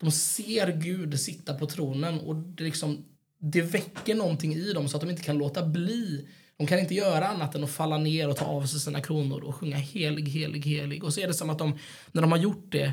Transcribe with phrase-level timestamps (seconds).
[0.00, 3.04] de ser Gud sitta på tronen och det, liksom,
[3.38, 6.28] det väcker någonting i dem så att de inte kan låta bli.
[6.56, 9.44] De kan inte göra annat än att falla ner och ta av sig sina kronor
[9.44, 11.04] och sjunga helig, helig, helig.
[11.04, 11.78] Och så är det som att de,
[12.12, 12.92] när de har gjort det,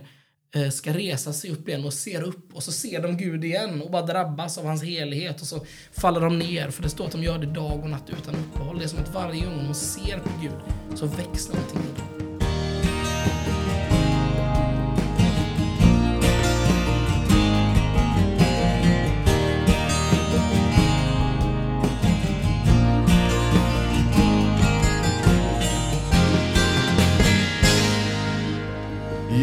[0.55, 3.82] eh, ska resa sig upp igen och ser upp och så ser de Gud igen
[3.82, 7.12] och bara drabbas av hans helighet och så faller de ner för det står att
[7.12, 8.78] de gör det dag och natt utan uppehåll.
[8.78, 12.32] Det är som att varje gång de ser på Gud så växer någonting i dem.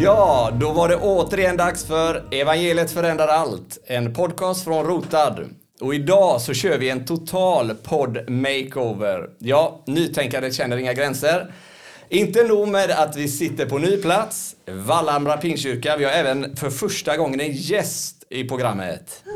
[0.03, 3.79] Ja, då var det återigen dags för Evangeliet förändrar allt.
[3.87, 5.49] En podcast från Rotad.
[5.81, 9.31] Och idag så kör vi en total podd makeover.
[9.39, 11.53] Ja, nytänkandet känner inga gränser.
[12.09, 15.97] Inte nog med att vi sitter på ny plats, Vallhamra Pingstkyrka.
[15.97, 19.25] Vi har även för första gången en gäst i programmet.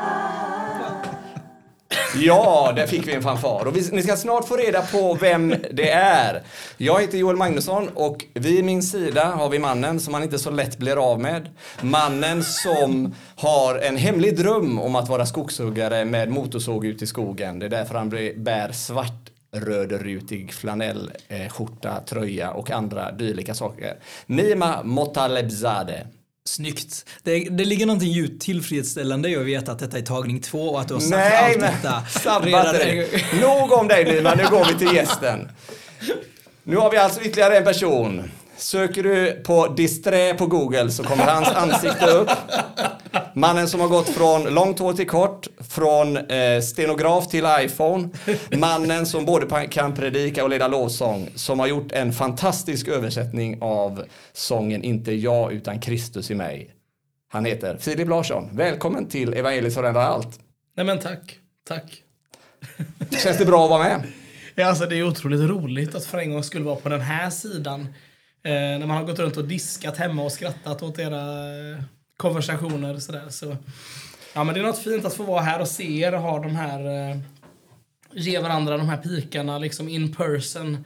[2.16, 3.66] Ja, där fick vi en fanfar.
[3.66, 6.42] Och vi, ni ska snart få reda på vem det är.
[6.76, 10.50] Jag heter Joel Magnusson och vid min sida har vi mannen som man inte så
[10.50, 11.48] lätt blir av med.
[11.82, 17.58] Mannen som har en hemlig dröm om att vara skogshuggare med motorsåg ut i skogen.
[17.58, 23.96] Det är därför han bär svart rödrutig flanellskjorta, eh, tröja och andra dylika saker.
[24.26, 26.00] Nima Motalebzadeh.
[26.50, 27.04] Snyggt.
[27.22, 30.80] Det, det ligger någonting djupt tillfredsställande i att veta att detta är tagning två och
[30.80, 33.24] att du har sagt Nej, allt detta sabbat dig.
[33.40, 35.48] Nog om dig Nima, nu går vi till gästen.
[36.62, 38.30] Nu har vi alltså ytterligare en person.
[38.56, 42.30] Söker du på disträ på Google så kommer hans ansikte upp.
[43.34, 48.08] Mannen som har gått från långt hår till kort, från eh, stenograf till iPhone.
[48.58, 51.28] Mannen som både kan predika och leda lovsång.
[51.34, 56.70] Som har gjort en fantastisk översättning av sången Inte jag utan Kristus i mig.
[57.32, 58.48] Han heter Filip Larsson.
[58.52, 60.40] Välkommen till Evangeliet förändrar allt.
[60.76, 61.38] Nej men tack.
[61.68, 62.02] Tack.
[63.22, 64.02] Känns det bra att vara med?
[64.54, 67.30] Ja, alltså, det är otroligt roligt att för en gång skulle vara på den här
[67.30, 67.80] sidan.
[68.44, 71.22] Eh, när man har gått runt och diskat hemma och skrattat åt era
[72.20, 73.28] konversationer och Sådär.
[73.28, 73.56] Så,
[74.34, 76.56] ja, men det är något fint att få vara här och se er ha de
[76.56, 77.10] här...
[77.10, 77.16] Eh,
[78.12, 80.84] ge varandra de här pikarna liksom in person.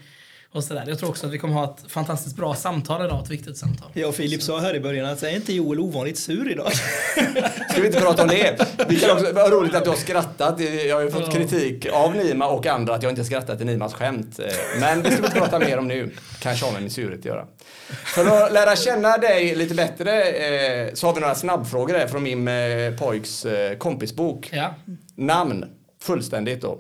[0.55, 0.85] Och sådär.
[0.89, 3.91] Jag tror också att vi kommer ha ett fantastiskt bra samtal idag, ett viktigt samtal.
[3.95, 6.73] Jag och Filip sa här i början att är inte Joel ovanligt sur idag?
[7.71, 8.67] Ska vi inte prata om det?
[8.89, 10.61] Vi kan också, vad roligt att du har skrattat.
[10.61, 13.95] Jag har ju fått kritik av Nima och andra att jag inte skrattat till Nimas
[13.95, 14.41] skämt.
[14.81, 16.11] Men det ska vi inte prata mer om nu.
[16.41, 17.47] Kanske har med min surhet att göra.
[17.89, 22.23] För att lära känna dig lite bättre eh, så har vi några snabbfrågor här från
[22.23, 24.51] min eh, pojks eh, kompisbok.
[24.53, 24.75] Ja.
[25.17, 25.65] Namn,
[26.03, 26.79] fullständigt då.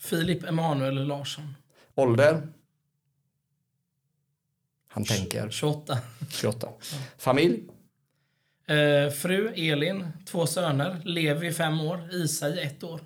[0.00, 1.54] Filip Emanuel Larsson.
[1.94, 2.42] Ålder?
[4.92, 5.50] Han tänker.
[5.50, 5.98] 28.
[6.30, 6.68] 28.
[7.18, 7.62] Familj?
[8.66, 11.00] Eh, fru Elin, två söner.
[11.04, 13.00] Levi fem år, Isa i ett år.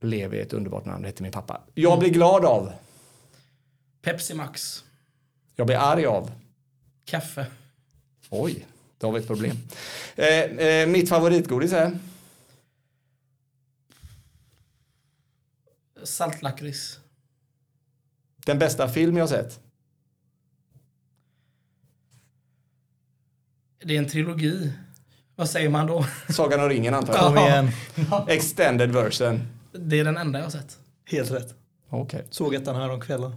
[0.00, 1.62] Levi är ett underbart namn, det heter min pappa.
[1.74, 2.72] Jag blir glad av?
[4.02, 4.84] Pepsi Max.
[5.56, 6.30] Jag blir arg av?
[7.04, 7.46] Kaffe.
[8.30, 8.66] Oj,
[8.98, 9.56] då har vi ett problem.
[10.16, 11.98] Eh, eh, mitt favoritgodis är?
[16.02, 16.98] Saltlakrits.
[18.46, 19.61] Den bästa film jag sett?
[23.84, 24.72] Det är en trilogi.
[25.36, 26.06] Vad säger man då?
[26.28, 27.22] Sagan om ringen antar jag.
[27.22, 27.70] Kom igen.
[28.28, 29.40] Extended version.
[29.72, 30.76] Det är den enda jag har sett.
[31.10, 31.54] Helt rätt.
[31.88, 32.02] Okej.
[32.02, 32.22] Okay.
[32.30, 33.36] Såg ettan här om kvällen.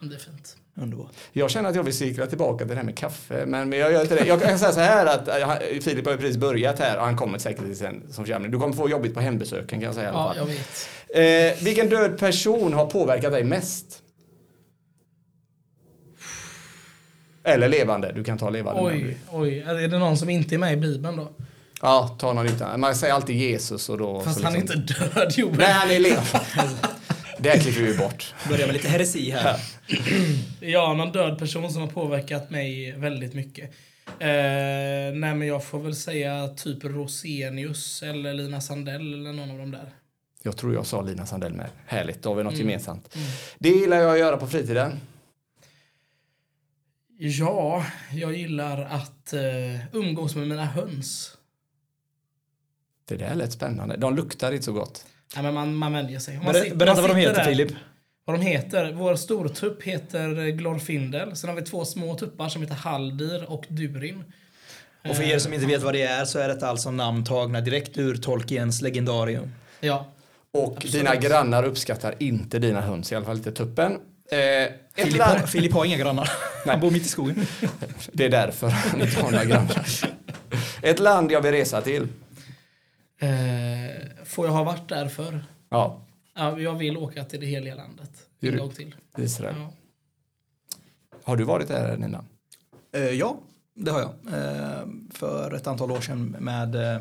[0.00, 0.56] Det är fint.
[0.78, 1.10] Underbart.
[1.32, 4.02] Jag känner att jag vill cykla tillbaka till det här med kaffe, men, jag gör
[4.02, 4.26] inte det.
[4.26, 7.16] Jag kan säga så här att äh, Filip har ju precis börjat här och han
[7.16, 8.50] kommer säkert till sen som församling.
[8.50, 10.36] Du kommer få jobbigt på hembesöken kan jag säga i alla fall.
[10.36, 11.56] Ja, jag vet.
[11.58, 14.02] Eh, vilken död person har påverkat dig mest?
[17.46, 18.82] Eller levande, du kan ta levande.
[18.82, 19.58] Oj, oj.
[19.58, 21.28] Är det någon som inte är med i Bibeln då?
[21.82, 22.80] Ja, ta någon utan.
[22.80, 24.20] Man säger alltid Jesus och då...
[24.20, 24.70] Fast han liksom...
[24.70, 25.54] är inte död, jo.
[25.58, 26.40] Nej, han är levande.
[27.38, 28.34] Det klipper vi bort.
[28.48, 29.60] Börjar med lite heresi här.
[30.60, 33.70] ja, någon död person som har påverkat mig väldigt mycket.
[34.18, 34.28] Eh,
[35.14, 39.70] nej, men jag får väl säga typ Rosenius eller Lina Sandell eller någon av dem
[39.70, 39.90] där.
[40.42, 41.66] Jag tror jag sa Lina Sandell med.
[41.86, 42.66] Härligt, då har vi något mm.
[42.66, 43.14] gemensamt.
[43.14, 43.28] Mm.
[43.58, 45.00] Det gillar jag att göra på fritiden.
[47.18, 51.36] Ja, jag gillar att uh, umgås med mina höns.
[53.08, 53.96] Det där lät spännande.
[53.96, 55.06] De luktar inte så gott.
[55.34, 56.36] Nej, men man, man vänjer sig.
[56.36, 57.72] Man Berätta, berätta vad de heter, där, Filip.
[58.24, 58.92] Vad de heter?
[58.92, 61.36] Vår stortupp heter Glorfindel.
[61.36, 64.24] Sen har vi två små tuppar som heter Haldir och Durin.
[65.08, 67.60] Och för er som inte vet vad det är så är detta alltså namn tagna
[67.60, 69.52] direkt ur Tolkiens legendarium.
[69.80, 70.12] Ja.
[70.52, 70.92] Och Absolut.
[70.92, 74.00] dina grannar uppskattar inte dina höns, i alla fall inte tuppen.
[74.30, 76.30] Eh, ett Filip, har, Filip har inga grannar.
[76.66, 77.46] Han bor mitt i skogen.
[78.12, 79.86] det är därför han inte har några grannar.
[80.82, 82.02] Ett land jag vill resa till.
[83.20, 83.28] Eh,
[84.24, 85.44] får jag ha varit där för?
[85.68, 86.00] Ja,
[86.38, 88.10] Ja, jag vill åka till det heliga landet.
[88.40, 88.94] En gång till.
[89.18, 89.54] Israel.
[89.58, 89.72] Ja.
[91.24, 92.24] Har du varit där Nina?
[92.92, 93.36] Eh, ja,
[93.74, 94.10] det har jag.
[94.10, 97.00] Eh, för ett antal år sedan med eh,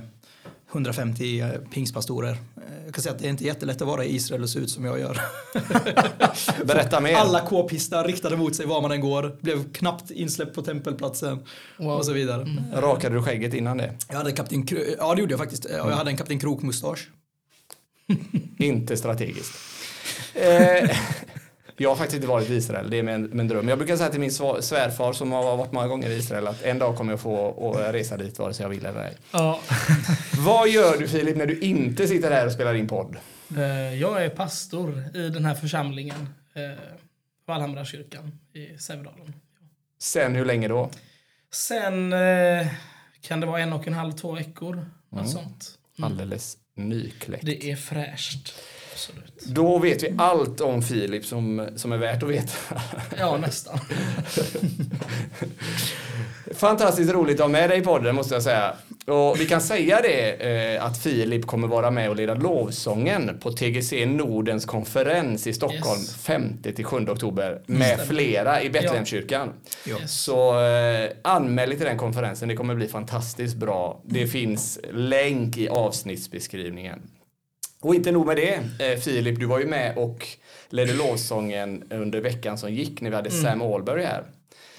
[0.76, 2.32] 150 eh, pingstpastorer.
[2.32, 4.60] Eh, jag kan säga att det är inte jättelätt att vara i Israel och se
[4.60, 5.22] ut som jag gör.
[6.66, 7.16] Berätta mer.
[7.16, 9.38] Alla k-pistar riktade mot sig var man än går.
[9.42, 11.40] Blev knappt insläppt på tempelplatsen
[11.78, 11.88] Wow.
[11.98, 12.48] och så vidare.
[12.74, 13.94] Rakade du skägget innan det?
[14.10, 15.66] Jag hade kapten Kro- ja det gjorde jag faktiskt.
[15.66, 17.10] Och jag hade en kapten Krok-mustasch.
[18.60, 19.54] Inte strategiskt.
[21.78, 23.70] Jag har faktiskt inte varit i Israel, det är min, min dröm.
[23.70, 26.80] Jag brukar säga till min svärfar som har varit många gånger i Israel att en
[26.80, 29.18] dag kommer jag få resa dit vare sig jag vill eller ej.
[29.32, 29.60] Ja.
[30.46, 33.18] Vad gör du Filip när du inte sitter här och spelar in podd?
[33.58, 36.30] Eh, jag är pastor i den här församlingen.
[36.54, 36.62] Eh,
[37.46, 39.34] Vallhamrakyrkan i Sävedalen.
[40.00, 40.90] Sen hur länge då?
[41.54, 42.68] Sen eh,
[43.22, 44.86] kan det vara en och en halv, två veckor.
[45.10, 45.80] Något sånt.
[46.02, 47.46] Alldeles nykläckt.
[47.46, 48.54] Det är fräscht.
[48.96, 49.42] Absolut.
[49.46, 52.54] Då vet vi allt om Filip som, som är värt att veta.
[53.18, 53.80] Ja, nästan.
[56.56, 58.76] Fantastiskt roligt att ha med dig i podden måste jag säga.
[59.06, 60.32] Och vi kan säga det
[60.76, 66.00] eh, att Filip kommer vara med och leda lovsången på TGC Nordens konferens i Stockholm
[66.00, 66.16] Yes.
[66.16, 69.54] 5 till 7 oktober med flera i Betlehemskyrkan.
[69.86, 70.00] Ja.
[70.00, 70.22] Yes.
[70.22, 74.02] Så eh, anmäl dig till den konferensen, det kommer bli fantastiskt bra.
[74.04, 77.02] Det finns länk i avsnittsbeskrivningen.
[77.86, 78.54] Och inte nog med det,
[78.86, 80.28] eh, Filip, du var ju med och
[80.70, 84.24] ledde lovsången under veckan som gick när vi hade Sam Allberg här.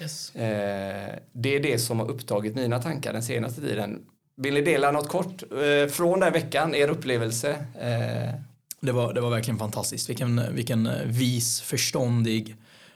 [0.01, 0.35] Yes.
[0.35, 3.99] Eh, det är det som har upptagit mina tankar den senaste tiden.
[4.37, 7.49] Vill ni dela något kort eh, från den veckan, er upplevelse?
[7.79, 8.33] Eh,
[8.81, 10.09] Det var, det var verkligen fantastiskt.
[10.09, 12.55] Vilken, vilken eh, vis, förståndig,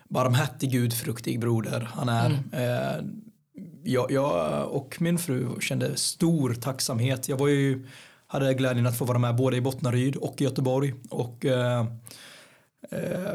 [0.09, 2.31] barmhärtig, gudfruktig broder han är.
[2.53, 3.05] Eh,
[3.83, 7.29] jag, jag och min fru kände stor tacksamhet.
[7.29, 7.87] Jag var ju,
[8.31, 10.93] hade glädjen att få vara med både i Bottnaryd och i Göteborg.
[11.09, 11.79] Och eh,
[12.91, 13.33] eh,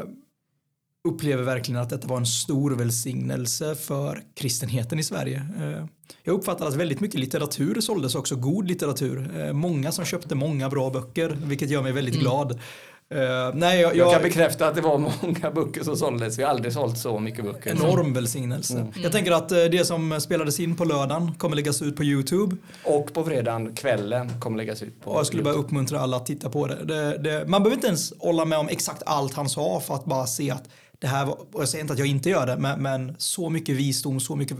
[1.07, 5.45] upplever verkligen att detta var en stor välsignelse för kristenheten i Sverige.
[5.59, 5.85] Eh,
[6.23, 9.39] Jag uppfattar att väldigt mycket litteratur såldes också, god litteratur.
[9.39, 12.59] Eh, Många som köpte många bra böcker, vilket gör mig väldigt glad.
[13.09, 16.39] Eh, nej, jag, jag kan jag, bekräfta att det var många böcker som såldes.
[16.39, 17.71] Vi har aldrig sålt så mycket böcker.
[17.71, 18.87] enorm välsignelse.
[19.03, 22.55] Jag tänker att eh, det som spelades in på lördagen kommer läggas ut på Youtube.
[22.83, 26.25] Och på fredagen, kvällen, kommer läggas ut på Och jag skulle bara uppmuntra alla att
[26.25, 26.85] titta på det.
[26.85, 30.05] det, det man behöver inte ens hålla med om exakt allt han sa för att
[30.05, 30.69] bara se att
[30.99, 33.49] det här var, och jag säger inte att jag inte gör det, men, men så
[33.49, 34.57] mycket visdom, så mycket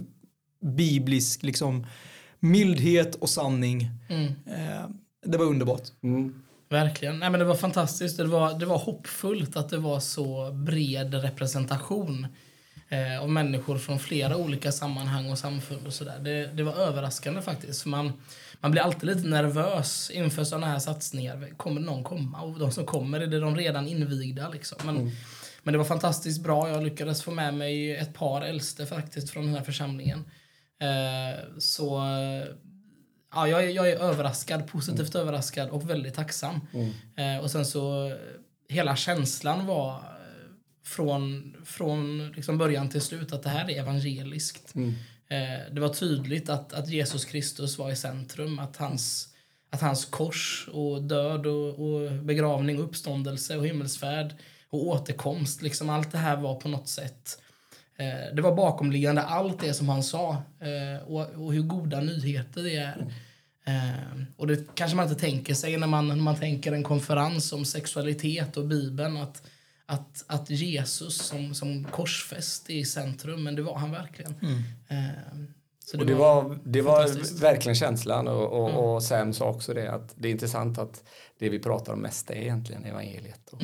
[0.62, 1.88] biblisk liksom
[2.40, 3.82] mildhet och sanning.
[4.46, 4.90] Eh,
[5.26, 5.84] det var underbart.
[6.04, 6.34] Mm.
[6.70, 7.20] Verkligen.
[7.20, 8.18] Nej, men det var fantastiskt.
[8.18, 12.28] Det var, det var hoppfullt att det var så bred representation
[12.90, 15.88] eh, av människor från flera olika sammanhang och samfund.
[15.88, 16.20] och så där.
[16.20, 17.82] Det, det var överraskande faktiskt.
[17.82, 18.14] För man,
[18.60, 21.48] man blir alltid lite nervös inför sådana här satsningar.
[21.58, 22.42] Kommer någon komma?
[22.42, 24.50] Och de som kommer, är det de redan invigda?
[24.50, 24.78] Liksom.
[24.86, 25.12] Men,
[25.64, 26.70] men det var fantastiskt bra.
[26.70, 30.26] Jag lyckades få med mig ett par äldste faktiskt från den här församlingen.
[30.80, 32.02] Eh, så
[33.38, 36.62] ja, jag, är, jag är överraskad, positivt överraskad och väldigt tacksam.
[37.16, 38.14] Eh, och sen så,
[38.70, 40.02] hela känslan var eh,
[40.86, 44.76] från, från liksom början till slut att det här är evangeliskt.
[45.30, 49.28] Eh, det var tydligt att, att Jesus Kristus var i centrum, att hans,
[49.70, 54.34] att hans kors och död och, och begravning och uppståndelse och himmelsfärd
[54.70, 57.40] och återkomst, liksom allt det här var på något sätt
[58.00, 62.64] Eh, det var bakomliggande allt det som han sa eh, och, och hur goda nyheter
[62.64, 63.06] det är.
[63.68, 67.54] Eh, och det kanske man inte tänker sig när man, när man tänker en konferens
[67.54, 69.42] om sexualitet och Bibeln att,
[69.86, 74.36] att, att Jesus som, som korsfäst är i centrum, men det var han verkligen.
[74.88, 74.98] Eh,
[75.86, 79.92] så Och det var, det var verkligen känslan och, och, och Sam sa också det
[79.92, 81.04] att det är intressant att
[81.40, 83.50] det vi pratar om mest är egentligen evangeliet.
[83.52, 83.62] Och,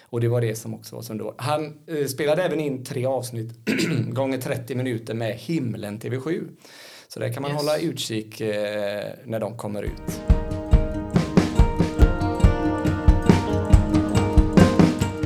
[0.00, 1.34] och det var det som också var så underbart.
[1.38, 3.54] Han eh, spelade även in tre avsnitt
[4.08, 6.48] gånger 30 minuter med Himlen TV7.
[7.08, 7.60] Så där kan man Yes.
[7.60, 10.20] hålla utkik eh, när de kommer ut.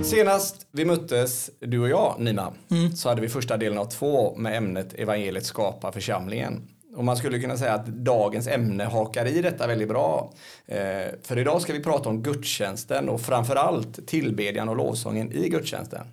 [0.04, 2.52] Senast vi möttes, du och jag, Nina,
[2.96, 6.62] så hade vi första delen av två med ämnet evangeliet skapar församlingen.
[6.96, 10.32] Och man skulle kunna säga att dagens ämne hakar i detta väldigt bra.
[10.66, 10.78] Eh,
[11.22, 16.06] för idag ska vi prata om gudstjänsten och framförallt tillbedjan och lovsången i gudstjänsten.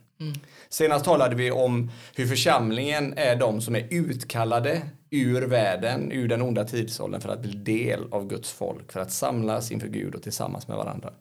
[0.69, 6.41] Senast talade vi om hur församlingen är de som är utkallade ur världen, ur den
[6.41, 10.23] onda tidsåldern för att bli del av Guds folk, för att samlas inför Gud och
[10.23, 11.13] tillsammans med varandra.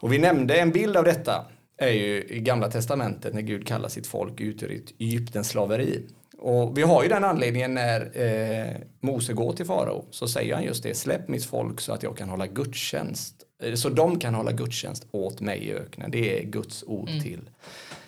[0.00, 1.46] Och vi nämnde en bild av detta.
[1.76, 6.06] är ju i gamla testamentet när Gud kallar sitt folk ut ur Egyptens slaveri.
[6.38, 10.64] Och vi har ju den anledningen när eh, Mose går till farao så säger han
[10.64, 13.34] just det, släpp mitt folk så att jag kan hålla gudstjänst.
[13.62, 16.10] Eh, så de kan hålla gudstjänst åt mig i öknen.
[16.10, 17.22] Det är Guds ord mm.
[17.22, 17.40] till.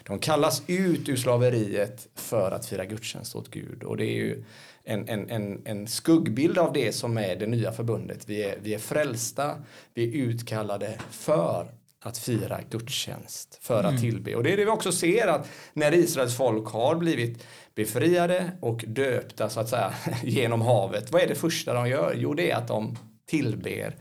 [0.06, 3.82] De kallas ut ur slaveriet för att fira gudstjänst åt Gud.
[3.82, 4.44] Och det är ju
[4.84, 8.28] en, en, en, en skuggbild av det som är det nya förbundet.
[8.28, 9.62] Vi är, vi är frälsta,
[9.94, 14.00] vi är utkallade för att fira gudstjänst, för att mm.
[14.00, 14.34] tillbe.
[14.34, 18.84] Och det är det vi också ser att när Israels folk har blivit befriade och
[18.86, 21.12] döpta så att säga genom havet.
[21.12, 22.14] Vad är det första de gör?
[22.16, 23.96] Jo, det är att de tillber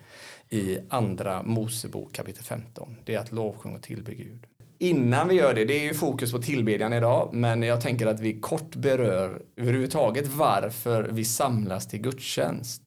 [0.50, 2.96] i andra Mosebok kapitel 15.
[3.06, 4.46] Det är att lovsjunga och tillbe Gud.
[4.84, 8.20] Innan vi gör det, det är ju fokus på tillbedjan idag, men jag tänker att
[8.20, 12.82] vi kort berör överhuvudtaget varför vi samlas till gudstjänst.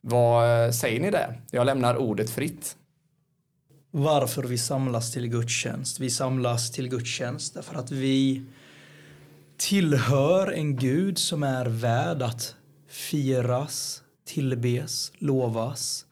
[0.00, 1.40] Vad eh, säger ni där?
[1.50, 2.76] Jag lämnar ordet fritt.
[3.90, 6.00] Varför vi samlas till gudstjänst?
[6.00, 8.42] Vi samlas till gudstjänst därför att vi
[9.56, 12.54] tillhör en Gud som är värd att
[12.88, 16.06] firas, tillbes, lovas.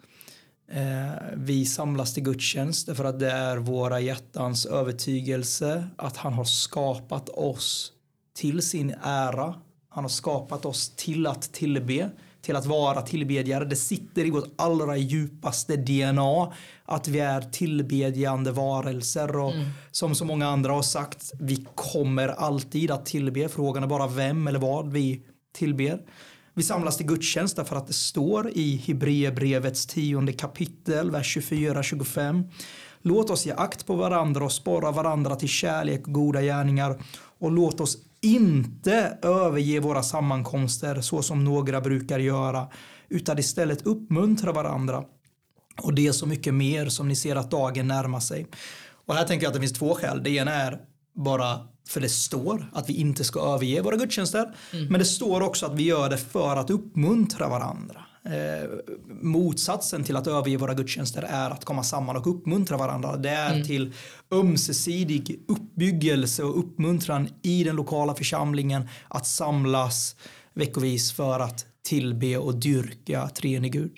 [0.75, 6.45] Eh, vi samlas till gudstjänst därför att det är våra hjärtans övertygelse att han har
[6.45, 7.93] skapat oss
[8.37, 9.55] till sin ära.
[9.89, 12.11] Han har skapat oss till att tillbe,
[12.43, 13.65] till att vara tillbedjare.
[13.65, 16.53] Det sitter i vårt allra djupaste DNA
[16.85, 19.69] att vi är tillbedjande varelser och mm.
[19.91, 23.49] som så många andra har sagt, vi kommer alltid att tillbe.
[23.49, 26.01] Frågan är bara vem eller vad vi tillber.
[26.55, 32.51] Vi samlas till gudstjänst därför att det står i Hebreerbrevets tionde kapitel, vers 24-25.
[33.03, 37.03] Låt oss ge akt på varandra och spara varandra till kärlek och goda gärningar
[37.39, 42.69] och låt oss inte överge våra sammankomster så som några brukar göra
[43.09, 45.05] utan istället uppmuntra varandra
[45.83, 48.47] och det är så mycket mer som ni ser att dagen närmar sig.
[49.07, 50.23] Och här tänker jag att det finns två skäl.
[50.23, 50.79] Det ena är
[51.15, 54.55] bara för det står att vi inte ska överge våra gudstjänster.
[54.73, 54.87] Mm.
[54.87, 58.05] Men det står också att vi gör det för att uppmuntra varandra.
[58.25, 58.71] Eh,
[59.23, 63.17] motsatsen till att överge våra gudstjänster är att komma samman och uppmuntra varandra.
[63.17, 63.67] Det är mm.
[63.67, 63.93] till
[64.33, 70.17] ömsesidig uppbyggelse och uppmuntran i den lokala församlingen att samlas
[70.55, 73.93] veckovis för att tillbe och dyrka treenig Gud.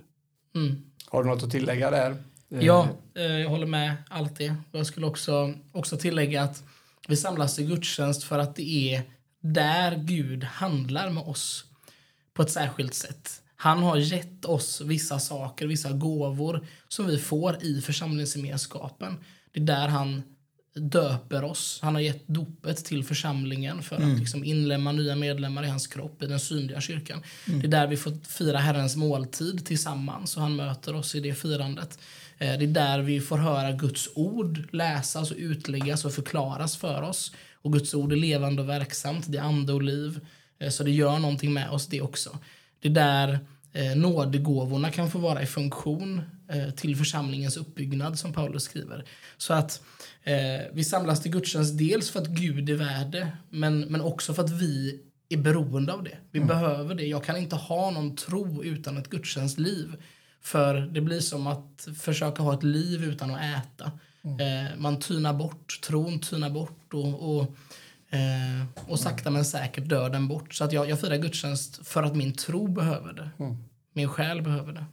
[0.55, 0.83] Mm.
[1.07, 2.17] Har du något att tillägga där?
[2.49, 4.55] Ja, eh, jag håller med allt det.
[4.73, 6.63] Jag skulle också, också tillägga att
[7.09, 9.03] vi samlas i gudstjänst för att det är
[9.41, 11.65] där Gud handlar med oss
[12.35, 13.43] på ett särskilt sätt.
[13.57, 19.17] Han har gett oss vissa saker, vissa gåvor som vi får i församlingsgemenskapen.
[19.53, 20.23] Det är där han
[20.75, 21.79] döper oss.
[21.83, 24.13] Han har gett dopet till församlingen för mm.
[24.13, 27.23] att liksom inlemma nya medlemmar i hans kropp i den synliga kyrkan.
[27.49, 27.61] Mm.
[27.61, 31.35] Det är där vi får fira Herrens måltid tillsammans och han möter oss i det
[31.35, 31.99] firandet.
[32.39, 37.03] Eh, det är där vi får höra Guds ord läsas och utläggas och förklaras för
[37.03, 37.33] oss.
[37.55, 40.21] Och Guds ord är levande och verksamt, det är ande och liv.
[40.59, 42.39] Eh, så det gör någonting med oss det också.
[42.81, 43.39] Det är där
[43.73, 46.23] eh, nådegåvorna kan få vara i funktion
[46.77, 49.05] till församlingens uppbyggnad som Paulus skriver.
[49.37, 49.83] Så att
[50.25, 54.35] Eh, vi samlas till gudstjänst dels för att Gud är värd det, men, men också
[54.35, 56.17] för att vi är beroende av det.
[56.31, 56.49] Vi mm.
[56.49, 57.07] behöver det.
[57.07, 59.97] Jag kan inte ha någon tro utan ett gudstjänstliv.
[60.45, 63.93] För det blir som att försöka ha ett liv utan att äta.
[64.25, 64.67] Mm.
[64.67, 67.43] Eh, man tynar bort, tron tynar bort och, och,
[68.11, 70.55] eh, och sakta men säkert dör den bort.
[70.55, 73.31] Så att jag, jag firar gudstjänst för att min tro behöver det.
[73.39, 73.57] Mm.
[73.93, 74.85] Min själ behöver det.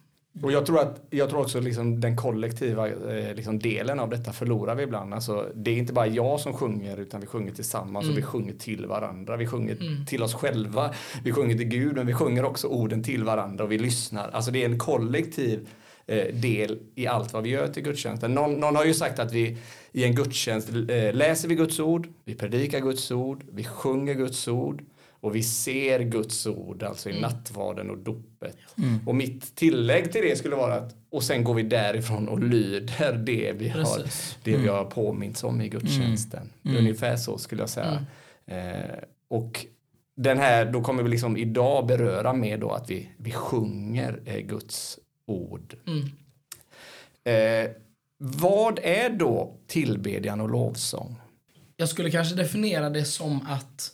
[0.43, 4.33] Och jag tror, att, jag tror också liksom den kollektiva eh, liksom delen av detta
[4.33, 5.13] förlorar vi ibland.
[5.13, 8.13] Alltså, det är inte bara jag som sjunger utan vi sjunger tillsammans mm.
[8.13, 8.31] och vi mm.
[8.31, 9.37] sjunger till varandra.
[9.37, 10.05] Vi sjunger mm.
[10.05, 10.93] till oss själva.
[11.23, 14.29] Vi sjunger till Gud men vi sjunger också orden till varandra och vi lyssnar.
[14.29, 15.69] Alltså det är en kollektiv
[16.07, 18.33] eh, del i allt vad vi gör till gudstjänsten.
[18.33, 19.57] Någon, någon har ju sagt att vi
[19.91, 24.47] i en gudstjänst eh, läser vi Guds ord, vi predikar Guds ord, vi sjunger Guds
[24.47, 24.83] ord
[25.21, 27.21] och vi ser Guds ord, alltså i mm.
[27.21, 28.57] nattvarden och dopet.
[28.77, 29.07] Mm.
[29.07, 33.13] Och mitt tillägg till det skulle vara att och sen går vi därifrån och lyder
[33.13, 34.03] det vi har,
[34.43, 34.63] det mm.
[34.63, 36.49] vi har påminns om i gudstjänsten.
[36.65, 36.77] Mm.
[36.77, 38.05] Ungefär så skulle jag säga.
[38.45, 38.81] Mm.
[38.81, 38.97] Eh,
[39.27, 39.65] och
[40.15, 44.39] den här, då kommer vi liksom idag beröra med då att vi, vi sjunger eh,
[44.39, 45.75] Guds ord.
[45.87, 46.05] Mm.
[47.23, 47.71] Eh,
[48.17, 51.15] vad är då tillbedjan och lovsång?
[51.77, 53.91] Jag skulle kanske definiera det som att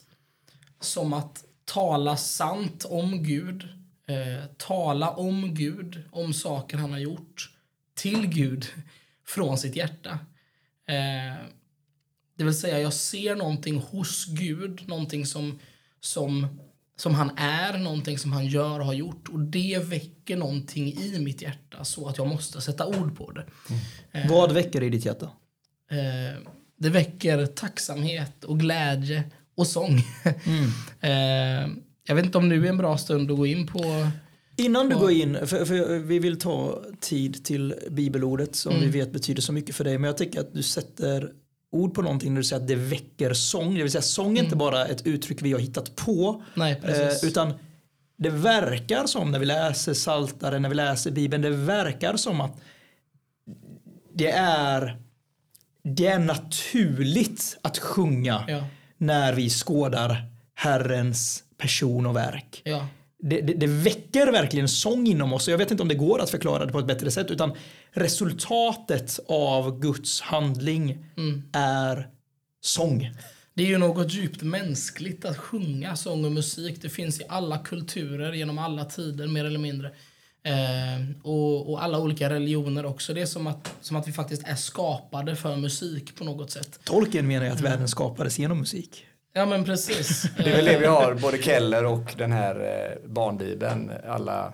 [0.80, 3.64] som att tala sant om Gud,
[4.08, 7.50] eh, tala om Gud, om saker han har gjort,
[7.94, 8.66] till Gud
[9.26, 10.20] från sitt hjärta.
[10.88, 11.46] Eh,
[12.38, 15.60] det vill säga, jag ser någonting hos Gud, någonting som,
[16.00, 16.60] som,
[16.96, 19.30] som han är, någonting som han gör och har gjort.
[19.30, 23.46] Och det väcker någonting i mitt hjärta så att jag måste sätta ord på det.
[23.70, 23.82] Mm.
[24.12, 25.32] Eh, Vad väcker i ditt hjärta?
[25.92, 26.42] Eh,
[26.78, 29.24] det väcker tacksamhet och glädje
[29.58, 29.98] och sång.
[31.02, 31.12] eh,
[32.08, 34.08] jag vet inte om nu är en bra stund att gå in på
[34.60, 38.92] Innan du går in, för, för vi vill ta tid till bibelordet som Mm.
[38.92, 39.98] vi vet betyder så mycket för dig.
[39.98, 41.32] Men jag tycker att du sätter
[41.72, 43.76] ord på någonting när du säger att det väcker sång.
[43.76, 46.30] Det vill säga sång är inte bara ett uttryck vi har hittat på.
[46.30, 46.42] Mm.
[46.54, 47.24] Nej, precis.
[47.24, 47.54] Eh, utan
[48.18, 52.58] det verkar som när vi läser Saltaren, när vi läser Bibeln, det verkar som att
[54.14, 54.98] det är,
[55.84, 58.64] det är naturligt att sjunga Ja.
[58.98, 60.26] När vi skådar
[60.56, 62.62] Herrens person och verk.
[62.64, 62.88] Ja.
[63.20, 65.48] Det, det, det väcker verkligen sång inom oss.
[65.48, 67.32] och Jag vet inte om det går att förklara det på ett bättre sätt.
[67.32, 67.54] Utan
[67.92, 71.06] resultatet av Guds handling
[71.54, 72.08] är
[72.62, 73.12] sång.
[73.54, 76.82] Det är ju något djupt mänskligt att sjunga sång och musik.
[76.82, 79.92] Det finns i alla kulturer genom alla tider mer eller mindre.
[80.48, 83.14] Eh, och, och alla olika religioner också.
[83.14, 86.80] Det är som att, som att vi faktiskt är skapade för musik på något sätt.
[86.84, 89.06] Tolkien menar ju att världen skapades genom musik.
[89.34, 90.26] Ja men precis.
[90.38, 94.54] Det är väl det vi har, både Keller och den här eh, barnbibeln, alla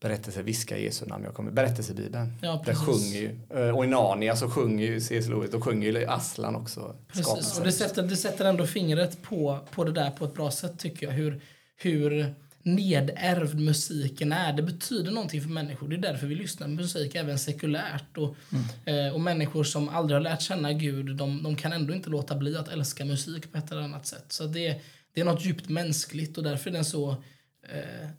[0.00, 2.32] berättelser, viska Jesu namn, jag kommer, berättelsebibeln.
[2.42, 2.86] Ja, Där precis.
[2.86, 5.28] sjunger ju, eh, och i Narnia så sjunger ju C.S.
[5.28, 6.96] Lewis, och sjunger ju Aslan också.
[7.12, 10.50] Precis, och det sätter, det sätter ändå fingret på, på det där på ett bra
[10.50, 11.12] sätt tycker jag.
[11.12, 11.40] Hur,
[11.76, 14.52] hur nedärvd musiken är.
[14.52, 15.88] Det betyder någonting för människor.
[15.88, 18.16] Det är därför vi lyssnar på musik även sekulärt.
[18.16, 18.36] Och,
[18.88, 22.36] eh, och människor som aldrig har lärt känna Gud, de, de kan ändå inte låta
[22.36, 24.32] bli att älska musik på ett eller annat sätt.
[24.32, 24.80] Så det,
[25.12, 27.10] det är något djupt mänskligt och därför är den så
[27.62, 28.10] eh,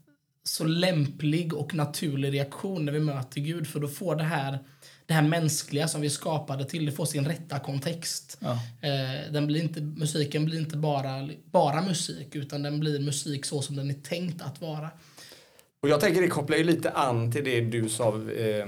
[0.43, 4.60] så lämplig och naturlig reaktion när vi möter Gud för då får det här,
[5.12, 8.38] det här mänskliga som vi skapade till, det får sin rätta kontext.
[8.39, 8.51] Ja.
[8.82, 13.62] Eh, den blir inte, musiken blir inte bara, bara musik utan den blir musik så
[13.62, 14.89] som den är tänkt att vara.
[15.82, 18.68] Och jag tänker det kopplar ju lite an till det du sa, eh,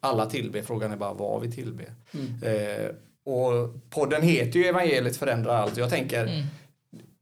[0.00, 1.94] alla tillber, frågan är bara vad vi tillber.
[2.42, 2.90] Eh,
[3.32, 5.76] och podden heter ju Evangeliet förändrar allt.
[5.76, 6.46] Jag tänker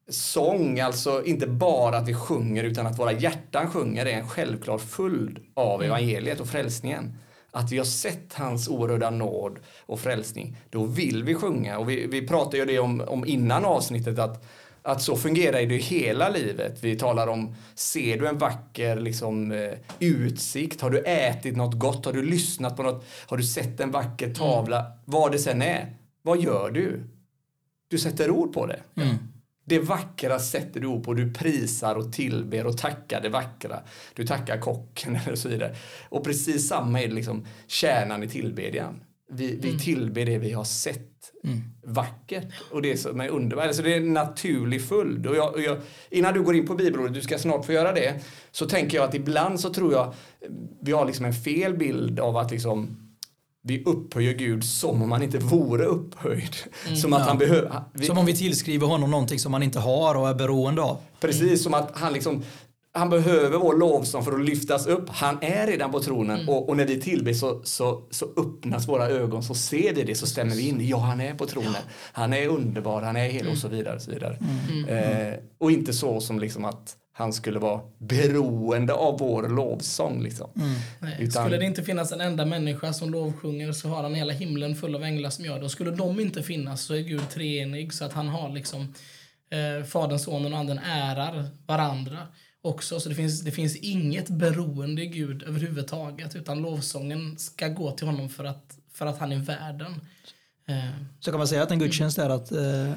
[0.09, 4.79] sång, alltså inte bara att vi sjunger utan att våra hjärtan sjunger är en självklar
[4.79, 7.19] följd av evangeliet och frälsningen.
[7.55, 11.79] Att vi har sett hans oerhörda nåd och frälsning, då vill vi sjunga.
[11.79, 14.45] Och vi, vi pratade ju det om, om innan avsnittet att
[14.83, 16.79] att så fungerar det i hela livet.
[16.81, 20.81] Vi talar om, ser du en vacker liksom, eh, utsikt?
[20.81, 22.05] Har du ätit något gott?
[22.05, 23.05] Har du lyssnat på något?
[23.27, 24.87] Har du sett en vacker tavla?
[25.05, 25.97] Vad det sen är.
[26.23, 27.01] Vad gör du?
[27.89, 28.81] Du sätter ord på det.
[29.65, 31.15] Det vackra sätter du ord på.
[31.15, 33.81] Du prisar och tillber och tackar det vackra.
[34.15, 35.77] Du tackar kocken eller så vidare.
[36.09, 39.05] Och precis samma är det liksom kärnan i tillbedjan.
[39.31, 41.13] Vi, vi tillber det vi har sett
[41.85, 43.67] vackert och det som är underbart.
[43.67, 45.27] Alltså det är en naturlig följd.
[45.27, 45.79] Och jag, och jag,
[46.11, 48.15] innan du går in på bibelordet, du ska snart få göra det,
[48.51, 50.15] så tänker jag att ibland så tror jag
[50.81, 53.02] vi har liksom en fel bild av att liksom
[53.65, 56.57] vi upphöjer Gud som om han inte vore upphöjd.
[56.97, 57.27] som att Ja.
[57.27, 57.81] han behöver...
[57.95, 60.97] vi- Som om vi tillskriver honom någonting som han inte har och är beroende av.
[61.21, 62.43] Precis som att han liksom
[62.95, 65.09] han behöver vår lovsång för att lyftas upp.
[65.09, 69.09] Han är redan på tronen och, och när vi tillber så, så, så öppnas våra
[69.09, 70.89] ögon så ser vi det så stämmer vi in.
[70.89, 71.75] Ja, han är på tronen.
[72.13, 73.97] Han är underbar, han är hel och så vidare.
[73.97, 74.39] Och, så vidare.
[74.89, 80.23] Eh, och inte så som liksom att han skulle vara beroende av vår lovsång.
[80.23, 80.51] Liksom.
[80.99, 81.17] Nej.
[81.21, 84.77] Utan- Skulle det inte finnas en enda människa som lovsjunger så har han hela himlen
[84.77, 85.65] full av änglar som gör det.
[85.65, 88.95] Och skulle de inte finnas så är Gud treenig så att han har liksom
[89.51, 92.19] eh, Fadern, Sonen och Anden ärar varandra
[92.63, 93.01] också.
[93.01, 98.07] Så det finns, det finns inget beroende i Gud överhuvudtaget utan lovsången ska gå till
[98.07, 99.93] honom för att, för att han är världen.
[100.69, 100.77] Eh,
[101.21, 102.93] Så kan man säga att en gudstjänst är att eh,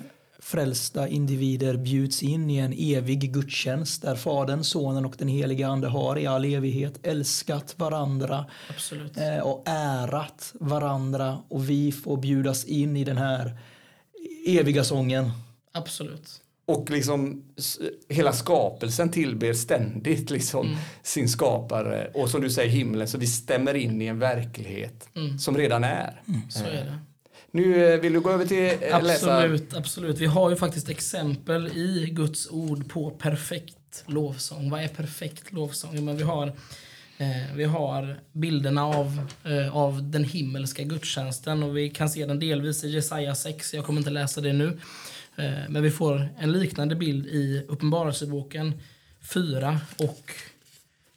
[0.46, 5.88] frälsta individer bjuds in i en evig gudstjänst där Fadern, Sonen och den helige Ande
[5.88, 9.18] har i all evighet älskat varandra absolut.
[9.18, 13.58] eh, och ärat varandra och vi får bjudas in i den här
[14.48, 15.32] eviga sången.
[15.72, 16.42] Absolut.
[16.66, 17.44] Och liksom
[18.10, 22.12] hela skapelsen tillber ständigt liksom sin skapare.
[22.14, 26.22] Och som du säger himlen, så vi stämmer in i en verklighet som redan är.
[26.50, 27.00] Så är det.
[27.56, 29.36] Nu eh, vill du gå över till eh, läsa...
[29.36, 30.18] Absolut, absolut.
[30.18, 34.70] Vi har ju faktiskt exempel i Guds ord på perfekt lovsång.
[34.70, 36.06] Vad är perfekt lovsång?
[36.06, 36.48] Men vi har,
[37.18, 42.40] eh, vi har bilderna av, eh, av den himmelska gudstjänsten och vi kan se den
[42.40, 43.74] delvis i Jesaja 6.
[43.74, 44.80] Jag kommer inte läsa det nu.
[45.36, 48.82] Eh, men vi får en liknande bild i Uppenbarelseboken
[49.22, 50.32] 4 och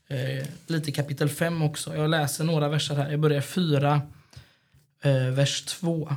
[0.08, 1.96] eh, lite i kapitel 5 också.
[1.96, 3.10] Jag läser några verser här.
[3.10, 4.00] Jag börjar 4,
[5.02, 6.16] eh, vers 2.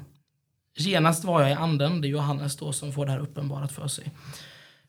[0.87, 3.87] Genast var jag i anden, det är Johannes då som får det här uppenbarat för
[3.87, 4.11] sig.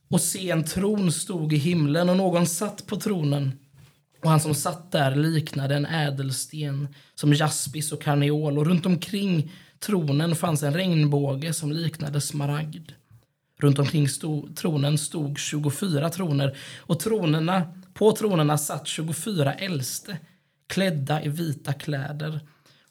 [0.09, 3.53] Och se en tron stod i himlen och någon satt på tronen.
[4.23, 9.53] Och han som satt där liknade en ädelsten som jaspis och karneol och runt omkring
[9.79, 12.91] tronen fanns en regnbåge som liknade smaragd.
[13.61, 17.63] Runt omkring stod, tronen stod 24 troner och tronerna,
[17.95, 20.19] på tronerna satt 24 äldste
[20.67, 22.41] klädda i vita kläder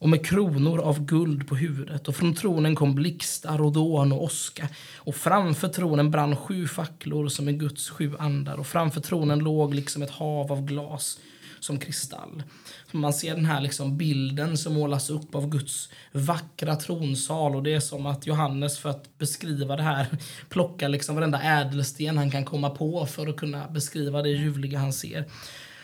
[0.01, 4.23] och med kronor av guld på huvudet och från tronen kom blixtar och dån och
[4.23, 9.39] åska och framför tronen brann sju facklor som är Guds sju andar och framför tronen
[9.39, 11.19] låg liksom ett hav av glas
[11.59, 12.43] som kristall.
[12.91, 17.73] Man ser den här liksom bilden som målas upp av Guds vackra tronsal och det
[17.73, 20.07] är som att Johannes för att beskriva det här
[20.49, 24.93] plockar liksom varenda ädelsten han kan komma på för att kunna beskriva det ljuvliga han
[24.93, 25.25] ser.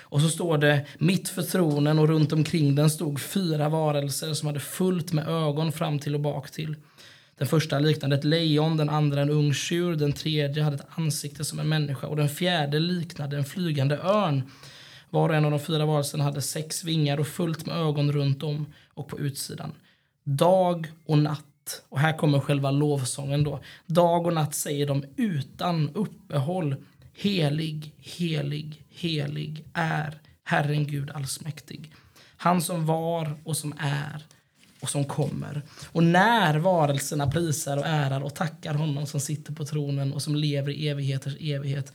[0.09, 4.47] Och så står det mitt för tronen och runt omkring den stod fyra varelser som
[4.47, 6.75] hade fullt med ögon fram till och bak till.
[7.37, 11.45] Den första liknade ett lejon, den andra en ung tjur, den tredje hade ett ansikte
[11.45, 14.43] som en människa och den fjärde liknade en flygande örn.
[15.09, 18.43] Var och en av de fyra varelserna hade sex vingar och fullt med ögon runt
[18.43, 19.71] om och på utsidan.
[20.23, 23.59] Dag och natt, och här kommer själva lovsången då.
[23.85, 26.75] Dag och natt säger de utan uppehåll.
[27.19, 31.93] Helig, helig, helig är Herren Gud allsmäktig.
[32.37, 34.25] Han som var och som är
[34.81, 35.61] och som kommer.
[35.91, 40.35] Och när varelserna prisar och ärar och tackar honom som sitter på tronen och som
[40.35, 41.93] lever i evigheters evighet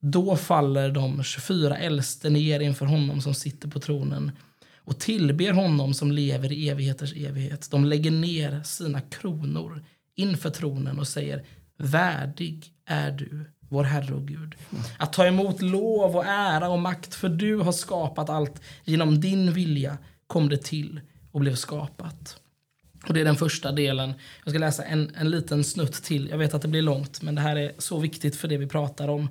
[0.00, 4.32] då faller de 24 äldste ner inför honom som sitter på tronen
[4.76, 7.70] och tillber honom som lever i evigheters evighet.
[7.70, 11.44] De lägger ner sina kronor inför tronen och säger
[11.76, 14.54] Värdig är du, vår Herre och Gud,
[14.98, 18.62] att ta emot lov och ära och makt, för du har skapat allt.
[18.84, 21.00] Genom din vilja kom det till
[21.32, 22.40] och blev skapat.
[23.06, 24.14] Och Det är den första delen.
[24.44, 26.28] Jag ska läsa en, en liten snutt till.
[26.28, 28.66] Jag vet att det blir långt, men det här är så viktigt för det vi
[28.66, 29.28] pratar om.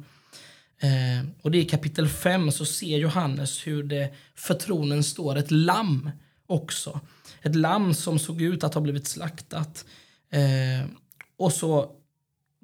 [0.80, 5.36] Eh, och det är i kapitel 5 så ser Johannes hur det för tronen står
[5.36, 6.12] ett lamm
[6.48, 7.00] också.
[7.42, 9.86] Ett lamm som såg ut att ha blivit slaktat.
[10.32, 10.90] Eh,
[11.38, 11.92] och så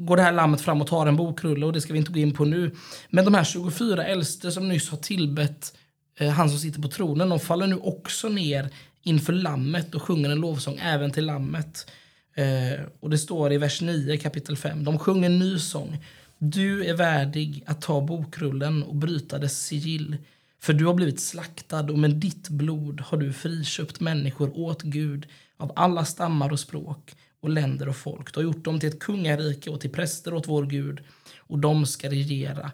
[0.05, 2.19] går det här lammet fram och tar en bokrulle och det ska vi inte gå
[2.19, 2.71] in på nu.
[3.09, 5.73] Men de här 24 äldste som nyss har tillbett
[6.19, 8.69] eh, han som sitter på tronen, de faller nu också ner
[9.03, 11.91] inför lammet och sjunger en lovsång även till lammet.
[12.35, 14.83] Eh, och det står i vers 9 kapitel 5.
[14.83, 15.97] De sjunger en ny sång.
[16.37, 20.17] Du är värdig att ta bokrullen och bryta dess sigill.
[20.61, 25.27] För du har blivit slaktad och med ditt blod har du friköpt människor åt Gud
[25.57, 28.34] av alla stammar och språk och länder och folk.
[28.34, 31.03] Du har gjort dem till ett kungarike och till präster åt vår Gud
[31.38, 32.71] och de ska regera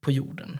[0.00, 0.58] på jorden.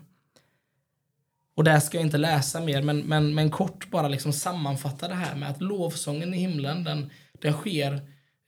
[1.54, 5.14] Och där ska jag inte läsa mer, men, men, men kort bara liksom sammanfatta det
[5.14, 7.92] här med att lovsången i himlen, den, den sker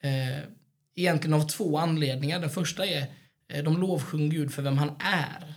[0.02, 0.38] eh,
[0.94, 2.40] egentligen av två anledningar.
[2.40, 3.06] Den första är
[3.48, 5.54] Eh, de lovsjunger Gud för vem han är.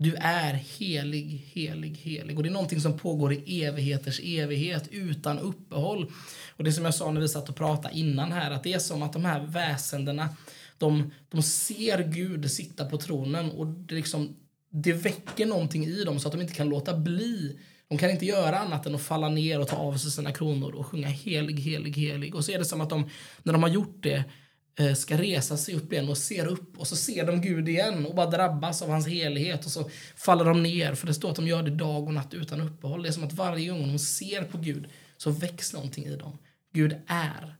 [0.00, 2.36] Du är helig, helig, helig.
[2.36, 6.12] Och det är någonting som pågår i evigheters evighet utan uppehåll.
[6.56, 8.78] Och det som jag sa när vi satt och pratade innan här, att det är
[8.78, 10.28] som att de här väsendena,
[10.78, 14.36] de, de ser Gud sitta på tronen och det, liksom,
[14.70, 17.58] det väcker någonting i dem så att de inte kan låta bli.
[17.88, 20.74] De kan inte göra annat än att falla ner och ta av sig sina kronor
[20.74, 22.34] och sjunga helig, helig, helig.
[22.34, 23.10] Och så är det som att de,
[23.42, 24.24] när de har gjort det,
[24.78, 28.06] Eh, ska resa sig upp igen och ser upp och så ser de Gud igen
[28.06, 31.36] och bara drabbas av hans helighet och så faller de ner för det står att
[31.36, 33.02] de gör det dag och natt utan uppehåll.
[33.02, 36.38] Det är som att varje gång de ser på Gud så väcks någonting i dem.
[36.72, 37.56] Gud är.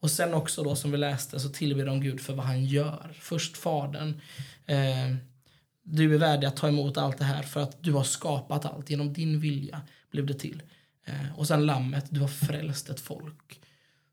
[0.00, 3.16] Och sen också då som vi läste så tillber de Gud för vad han gör.
[3.20, 4.20] Först Fadern.
[4.66, 5.14] Eh,
[5.82, 8.90] du är värdig att ta emot allt det här för att du har skapat allt.
[8.90, 10.62] Genom din vilja blev det till.
[11.04, 13.60] Eh, och sen Lammet, du har frälst ett folk.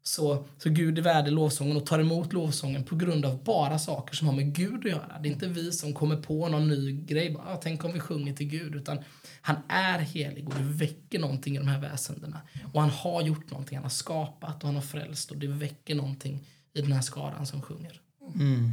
[0.04, 4.16] Så, så Gud är värdig lovsången och tar emot lovsången på grund av bara saker
[4.16, 5.20] som har med Gud att göra.
[5.20, 7.32] Det är inte vi som kommer på någon ny grej.
[7.32, 8.76] Bara, ah, tänk om vi sjunger till Gud.
[8.76, 9.00] Utan
[9.42, 12.42] han är helig och det väcker någonting i de här väsendena.
[12.74, 13.78] Och han har gjort någonting.
[13.78, 17.46] Han har skapat och han har frälst och det väcker någonting i den här skaran
[17.46, 18.02] som sjunger.
[18.36, 18.72] Mm.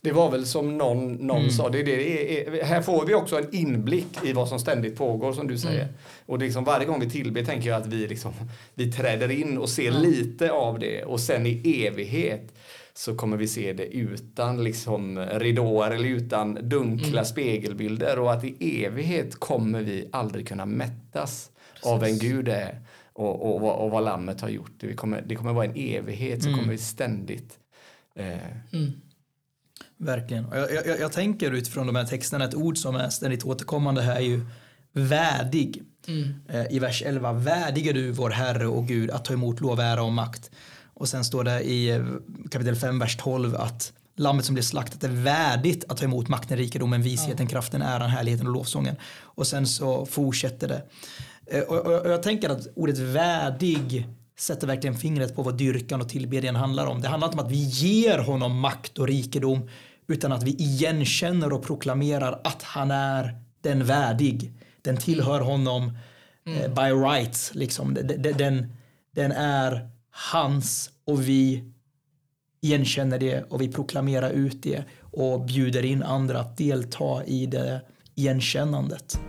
[0.00, 1.50] Det var väl som någon, någon mm.
[1.50, 5.32] sa, det, det, är, här får vi också en inblick i vad som ständigt pågår
[5.32, 5.82] som du säger.
[5.82, 5.94] Mm.
[6.26, 8.32] Och liksom varje gång vi tillber tänker jag att vi, liksom,
[8.74, 10.02] vi träder in och ser mm.
[10.02, 12.54] lite av det och sen i evighet
[12.94, 17.24] så kommer vi se det utan liksom ridåer eller utan dunkla mm.
[17.24, 21.86] spegelbilder och att i evighet kommer vi aldrig kunna mättas Precis.
[21.86, 22.80] av en Gud är
[23.12, 24.72] och, och, och, och vad lammet har gjort.
[24.76, 26.60] Det kommer, det kommer vara en evighet så mm.
[26.60, 27.58] kommer vi ständigt
[28.14, 28.92] eh, mm.
[29.98, 30.46] Verkligen.
[30.52, 34.16] Jag, jag, jag, tänker utifrån de här texterna, ett ord som är ständigt återkommande här
[34.16, 34.40] är ju
[34.92, 35.82] värdig.
[36.08, 36.34] Mm.
[36.48, 39.80] Eh, I vers 11, värdig är du vår Herre och Gud att ta emot lov,
[39.80, 40.50] ära och makt.
[40.94, 42.04] Och sen står det i eh,
[42.50, 46.58] kapitel 5, vers 12 att lammet som blir slaktat är värdigt att ta emot makten,
[46.58, 47.50] rikedomen, visheten, ja.
[47.50, 48.96] kraften, äran, härligheten och lovsången.
[49.22, 50.82] Och sen så fortsätter det.
[51.46, 54.06] Eh, och, och, och jag tänker att ordet värdig
[54.38, 57.00] sätter verkligen fingret på vad dyrkan och tillbedjan handlar om.
[57.00, 59.68] Det handlar inte om att vi ger honom makt och rikedom
[60.08, 64.52] utan att vi igenkänner och proklamerar att han är den värdig.
[64.82, 65.98] Den tillhör honom
[66.46, 67.54] eh, by rights.
[67.54, 67.94] Liksom.
[67.94, 68.76] Den, den,
[69.14, 71.64] den är hans och vi
[72.60, 77.80] igenkänner det och vi proklamerar ut det och bjuder in andra att delta i det
[78.14, 79.20] igenkännandet.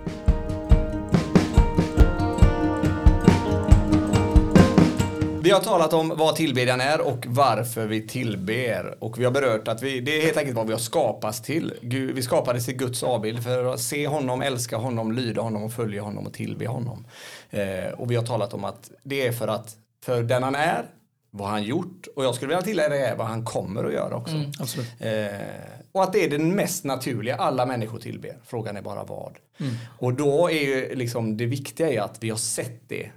[5.49, 9.03] Vi har talat om vad tillbedjan är och varför vi tillber.
[9.03, 11.73] Och vi har berört att vi, det är helt enkelt vad vi har skapats till.
[11.81, 15.73] Gud, vi skapades till Guds avbild för att se honom, älska honom, lyda honom och
[15.73, 17.05] följa honom och tillbe honom.
[17.49, 20.85] Eh, och vi har talat om att det är för att för den han är,
[21.31, 24.35] vad han gjort och jag skulle vilja tillägga vad han kommer att göra också.
[24.35, 24.51] Mm.
[24.99, 25.41] Eh,
[25.91, 28.37] och att det är den mest naturliga, alla människor tillber.
[28.45, 29.37] Frågan är bara vad.
[29.59, 29.73] Mm.
[29.99, 33.11] Och då är ju liksom det viktiga är att vi har sett det.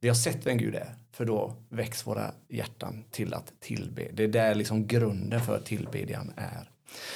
[0.00, 0.94] Vi har sett vem Gud är.
[1.18, 4.02] För då väcks våra hjärtan till att tillbe.
[4.12, 6.70] Det är där liksom grunden för tillbedjan är.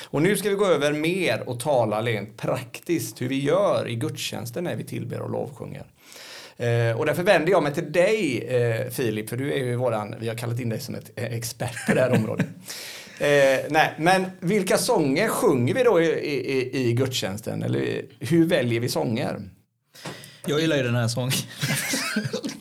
[0.05, 3.95] Och nu ska vi gå över mer och tala rent praktiskt hur vi gör i
[3.95, 5.87] gudstjänsten när vi tillber och lovsjunger.
[6.57, 10.15] Eh, och därför vänder jag mig till dig eh, Filip, för du är ju våran,
[10.21, 12.47] vi har kallat in dig som ett eh, expert på det här området.
[13.12, 17.62] Eh, nej, men vilka sånger sjunger vi då i, i, i gudstjänsten?
[17.62, 19.43] Eller hur väljer vi sånger?
[20.47, 21.33] Jag gillar ju den här sången.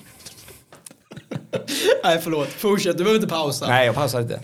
[2.04, 2.48] Nej, förlåt.
[2.48, 3.68] Fortsätt, du behöver inte pausa.
[3.68, 4.40] Nej, jag pausar inte.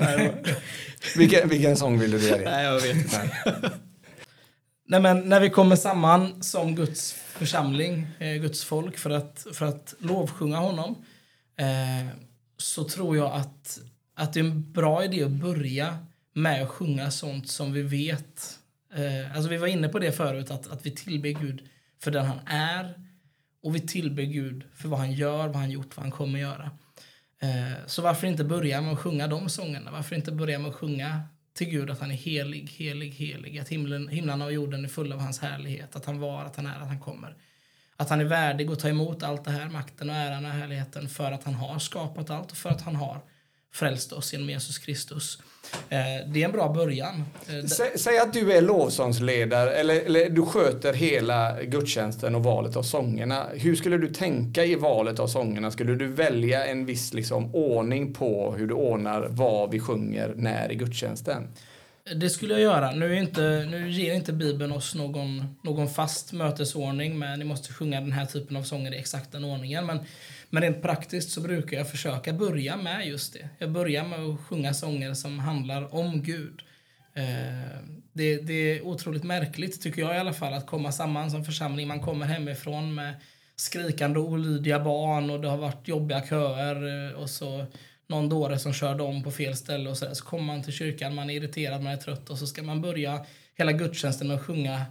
[1.16, 2.52] vilken, vilken sång vill du välja?
[2.52, 3.32] Nej, jag vet inte.
[4.90, 9.66] Nej, men när vi kommer samman som Guds församling, eh, Guds folk, för att, för
[9.66, 11.06] att lovsjunga honom
[11.58, 12.08] eh,
[12.58, 13.80] så tror jag att,
[14.16, 15.98] att det är en bra idé att börja
[16.34, 18.60] med att sjunga sånt som vi vet.
[18.96, 21.62] Eh, alltså vi var inne på det förut, att, att vi tillber Gud
[22.00, 22.94] för den han är
[23.64, 26.72] och vi tillber Gud för vad han gör, vad han gjort, vad han kommer göra.
[27.40, 29.92] Eh, så varför inte börja med att sjunga de sångerna?
[29.92, 31.22] Varför inte börja med att sjunga
[31.54, 33.60] till Gud att han är helig, helig, helig.
[33.60, 35.96] Att himlen, himlarna och jorden är fulla av hans härlighet.
[35.96, 37.36] Att han var, att han är, att han kommer.
[37.96, 41.10] Att han är värdig att ta emot allt det här, makten och äran och härligheten
[41.10, 43.22] för att han har skapat allt och för att han har
[43.78, 45.40] frälst oss genom Jesus Kristus.
[45.90, 47.24] Eh, det är en bra början.
[47.48, 52.84] Eh, säg att du är lovsångsledare eller, eller du sköter hela gudstjänsten och valet av
[52.84, 53.46] sångerna.
[53.54, 55.72] Hur skulle du tänka i valet av sångerna?
[55.72, 60.72] Skulle du välja en viss liksom, ordning på hur du ordnar vad vi sjunger när
[60.72, 61.48] i gudstjänsten?
[62.16, 62.92] Det skulle jag göra.
[62.92, 67.74] Nu, är inte, nu ger inte Bibeln oss någon, någon fast mötesordning med ni måste
[67.74, 69.86] sjunga den här typen av sånger i exakt den ordningen.
[69.86, 70.00] Men,
[70.50, 73.50] men rent praktiskt så brukar jag försöka börja med just det.
[73.58, 76.62] Jag börjar med att sjunga sånger som handlar om Gud.
[77.14, 77.80] Eh,
[78.14, 81.88] det, det är otroligt märkligt, tycker jag i alla fall, att komma samman som församling.
[81.88, 83.14] Man kommer hemifrån med
[83.56, 87.66] skrikande olydiga barn och det har varit jobbiga köer eh, och så
[88.08, 90.14] någon dåre som körde om på fel ställe och så, där.
[90.14, 92.82] så kommer man till kyrkan, man är irriterad, man är trött och så ska man
[92.82, 94.86] börja hela gudstjänsten med att sjunga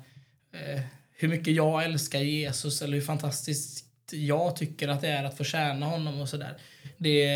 [0.52, 5.36] eh, hur mycket jag älskar Jesus eller hur fantastiskt jag tycker att det är att
[5.36, 6.56] få tjäna honom och sådär.
[6.96, 7.26] Det,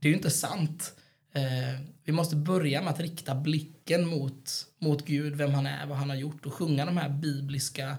[0.00, 0.92] det är ju inte sant.
[1.34, 5.98] Eh, vi måste börja med att rikta blicken mot, mot Gud, vem han är, vad
[5.98, 7.96] han har gjort och sjunga de här bibliska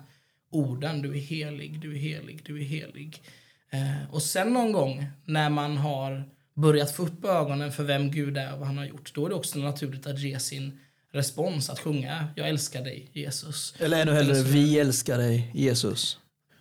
[0.51, 1.01] orden.
[1.01, 3.21] Du är helig, du är helig, du är helig.
[3.69, 8.37] Eh, och sen någon gång när man har börjat få upp ögonen för vem Gud
[8.37, 10.79] är och vad han har gjort, då är det också naturligt att ge sin
[11.13, 13.73] respons, att sjunga Jag älskar dig, Jesus.
[13.79, 16.17] Eller ännu hellre, vi älskar dig, Jesus.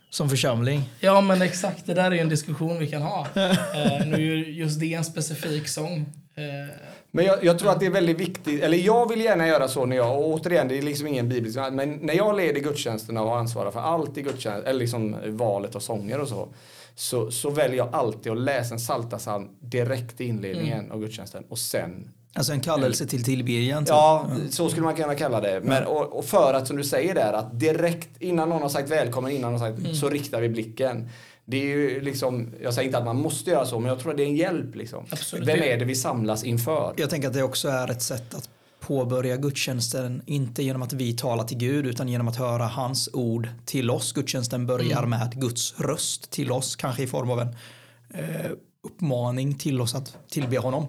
[0.09, 0.89] Som församling.
[0.99, 1.85] Ja, men exakt.
[1.85, 3.27] Det där är ju en diskussion vi kan ha.
[3.35, 6.05] eh, nu är ju just det en specifik sång.
[6.35, 6.75] Eh,
[7.11, 9.85] Men jag, jag tror att det är väldigt viktigt, eller jag vill gärna göra så
[9.85, 13.37] när jag, och återigen det är liksom ingen biblisk, men när jag leder gudstjänsterna och
[13.37, 16.49] ansvarar för allt i gudstjänsten, eller liksom valet av sånger och så,
[16.99, 21.57] så, så väljer jag alltid att läsa en psaltarpsalm direkt i inledningen av gudstjänsten och
[21.59, 23.83] sen Alltså en kallelse till tillbedjan.
[23.85, 23.89] typ.
[23.89, 25.61] Ja, så skulle man kunna kalla det.
[25.63, 28.89] Men, och, och för att, som du säger där, att direkt innan någon har sagt
[28.89, 31.09] välkommen, innan någon har sagt, så riktar vi blicken.
[31.45, 34.11] Det är ju liksom, jag säger inte att man måste göra så, men jag tror
[34.11, 34.75] att det är en hjälp.
[34.75, 35.05] Liksom.
[35.11, 35.47] Absolut.
[35.47, 36.93] Vem är det vi samlas inför?
[36.97, 38.49] Jag tänker att det också är ett sätt att
[38.87, 43.49] påbörja gudstjänsten, inte genom att vi talar till Gud utan genom att höra hans ord
[43.65, 44.13] till oss.
[44.13, 47.55] Gudstjänsten börjar med Guds röst till oss, kanske i form av en
[48.13, 48.51] eh,
[48.83, 50.87] uppmaning till oss att tillbe honom.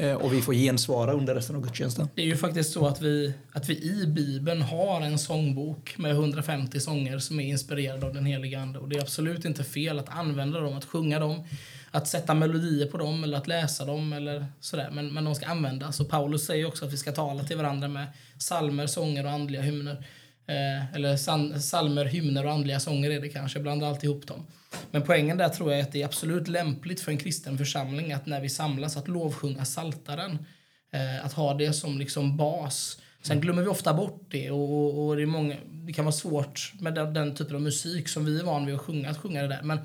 [0.00, 2.08] Eh, och vi får gensvara under resten av gudstjänsten.
[2.14, 6.10] Det är ju faktiskt så att vi, att vi i Bibeln har en sångbok med
[6.10, 8.78] 150 sånger som är inspirerade av den heliga Ande.
[8.78, 11.44] Och det är absolut inte fel att använda dem, att sjunga dem,
[11.90, 14.90] att sätta melodier på dem eller att läsa dem eller sådär.
[14.92, 16.00] Men, men de ska användas.
[16.00, 18.06] Och Paulus säger också att vi ska tala till varandra med
[18.38, 20.04] salmer, sånger och andliga hymner.
[20.50, 24.46] Eh, eller san, salmer, hymner och andliga sånger är det kanske, blanda alltihop dem.
[24.90, 28.12] Men poängen där tror jag är att det är absolut lämpligt för en kristen församling
[28.12, 30.38] att när vi samlas att lovsjunga saltaren.
[30.92, 33.00] Eh, att ha det som liksom bas.
[33.22, 36.72] Sen glömmer vi ofta bort det och, och, och det, många, det kan vara svårt
[36.80, 39.42] med den, den typen av musik som vi är van vid att sjunga, att sjunga
[39.42, 39.62] det där.
[39.62, 39.78] Men,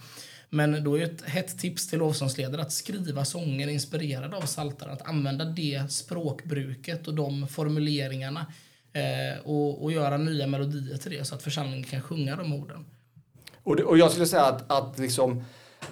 [0.49, 4.93] men då är ett hett tips till lovsångsledare att skriva sånger inspirerade av saltaren.
[4.93, 8.45] Att använda det språkbruket och de formuleringarna
[8.95, 12.85] Eh, och, och göra nya melodier till det så att församlingen kan sjunga de orden.
[13.63, 15.43] Och, det, och jag skulle säga att, att, liksom,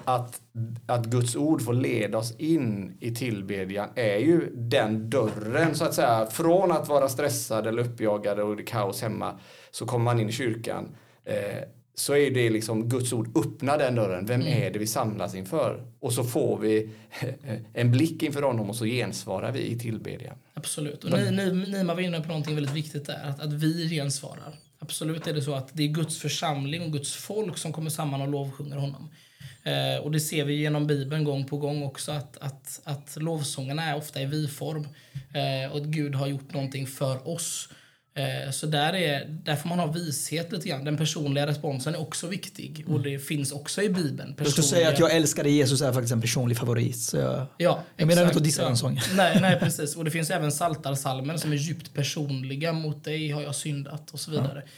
[0.04, 0.42] att,
[0.86, 5.94] att Guds ord får leda oss in i tillbedjan är ju den dörren så att
[5.94, 6.26] säga.
[6.26, 9.40] Från att vara stressad eller uppjagad och det kaos hemma
[9.72, 10.96] så kommer man in i kyrkan.
[11.26, 11.64] Eh,
[11.96, 14.26] så är det liksom Guds ord öppnar den dörren.
[14.26, 14.64] Vem mm.
[14.64, 15.86] är det vi samlas inför?
[16.00, 16.90] Och så får vi
[17.74, 20.36] en blick inför honom och så gensvarar vi i tillbedjan.
[20.54, 21.04] Absolut.
[21.04, 24.56] Och ni, ni, Nima var inne på någonting väldigt viktigt där, att, att vi gensvarar.
[24.80, 28.22] Absolut är det så att det är Guds församling och Guds folk som kommer samman
[28.22, 29.10] och lovsjunger honom.
[29.64, 33.84] Eh, och det ser vi genom Bibeln gång på gång också att, att, att lovsångerna
[33.84, 34.88] är ofta i vi-form.
[35.14, 37.70] Eh, och att Gud har gjort någonting för oss.
[38.16, 40.86] Eh, så där, är, där får man ha vishet lite grann.
[40.86, 42.86] Den personliga responsen är också viktig.
[42.88, 44.18] Och det finns också i Bibeln.
[44.18, 44.44] Personliga...
[44.44, 46.98] Jag skulle säga att jag älskar dig Jesus är faktiskt en personlig favorit.
[46.98, 49.04] Så jag, ja, jag menar inte att dissa den sången.
[49.16, 49.96] Nej, nej, precis.
[49.96, 52.74] Och det finns även saltarsalmer som är djupt personliga.
[52.74, 54.64] Mot dig har jag syndat och så vidare.
[54.66, 54.72] Ja.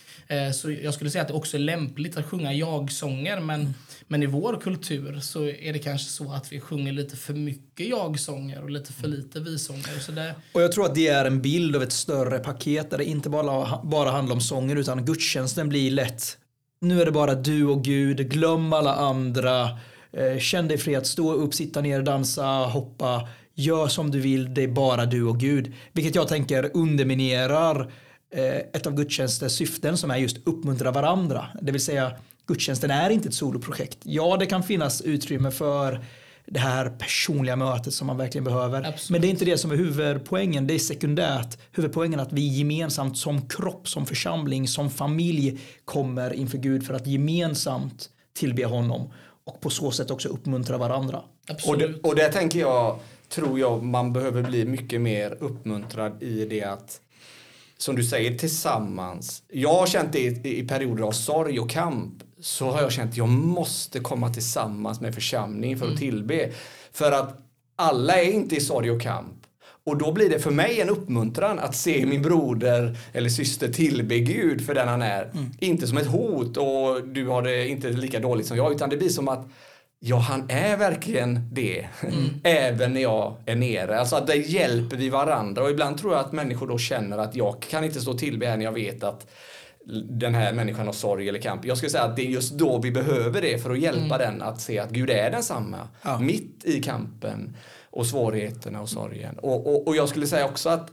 [0.53, 3.39] Så jag skulle säga att det också är lämpligt att sjunga jag-sånger.
[3.39, 3.73] Men mm.
[4.07, 7.87] Men i vår kultur så är det kanske så att vi sjunger lite för mycket
[7.87, 9.99] jag-sånger och lite för lite vi-sånger.
[9.99, 10.35] Så det...
[10.51, 13.29] Och jag tror att det är en bild av ett större paket där det inte
[13.29, 16.37] bara, bara handlar om sånger utan gudstjänsten blir lätt
[16.85, 19.69] nu är det bara du och Gud, glöm alla andra,
[20.11, 24.53] eh, känn dig fri att stå upp, sitta ner, dansa, hoppa, gör som du vill,
[24.53, 25.73] det är bara du och Gud.
[25.93, 27.87] Vilket jag tänker underminerar eh,
[28.73, 31.47] ett av gudstjänstens syften som är just uppmuntra varandra.
[31.61, 32.11] Det vill säga
[32.47, 33.97] gudstjänsten är inte ett soloprojekt.
[34.03, 36.05] Ja, det kan finnas utrymme för
[36.45, 38.77] det här personliga mötet som man verkligen behöver.
[38.77, 39.09] Absolut.
[39.09, 41.57] Men det är inte det som är huvudpoängen, det är sekundärt.
[41.71, 46.93] Huvudpoängen är att vi gemensamt som kropp, som församling, som familj kommer inför Gud för
[46.93, 49.13] att gemensamt tillbe honom
[49.45, 51.21] och på så sätt också uppmuntra varandra.
[51.67, 56.45] Och det, och det tänker jag, tror jag man behöver bli mycket mer uppmuntrad i
[56.45, 57.01] det att
[57.77, 59.43] som du säger, tillsammans.
[59.47, 63.11] Jag har känt det i, i perioder av sorg och kamp så har jag känt
[63.11, 65.99] att jag måste komma tillsammans med församlingen för att mm.
[65.99, 66.51] tillbe.
[66.91, 67.39] För att
[67.75, 69.45] alla är inte i sorg och kamp.
[69.85, 74.19] Och då blir det för mig en uppmuntran att se min broder eller syster tillbe
[74.19, 75.23] Gud för den han är.
[75.23, 75.51] Mm.
[75.59, 78.97] Inte som ett hot och du har det inte lika dåligt som jag, utan det
[78.97, 79.47] blir som att
[80.07, 81.87] Ja, han är verkligen det.
[82.01, 82.29] Mm.
[82.43, 83.99] Även när jag är nere.
[83.99, 85.63] Alltså att där hjälper vi varandra.
[85.63, 88.57] Och ibland tror jag att människor då känner att jag kan inte stå tillbe här
[88.57, 89.27] när jag vet att
[90.09, 91.65] den här människan har sorg eller kamp.
[91.65, 94.19] Jag skulle säga att det är just då vi behöver det för att hjälpa mm.
[94.19, 95.87] den att se att Gud är densamma.
[96.01, 96.19] Ja.
[96.19, 97.55] Mitt i kampen
[97.89, 99.39] och svårigheterna och sorgen.
[99.39, 100.91] Och, och, och, jag skulle säga också att,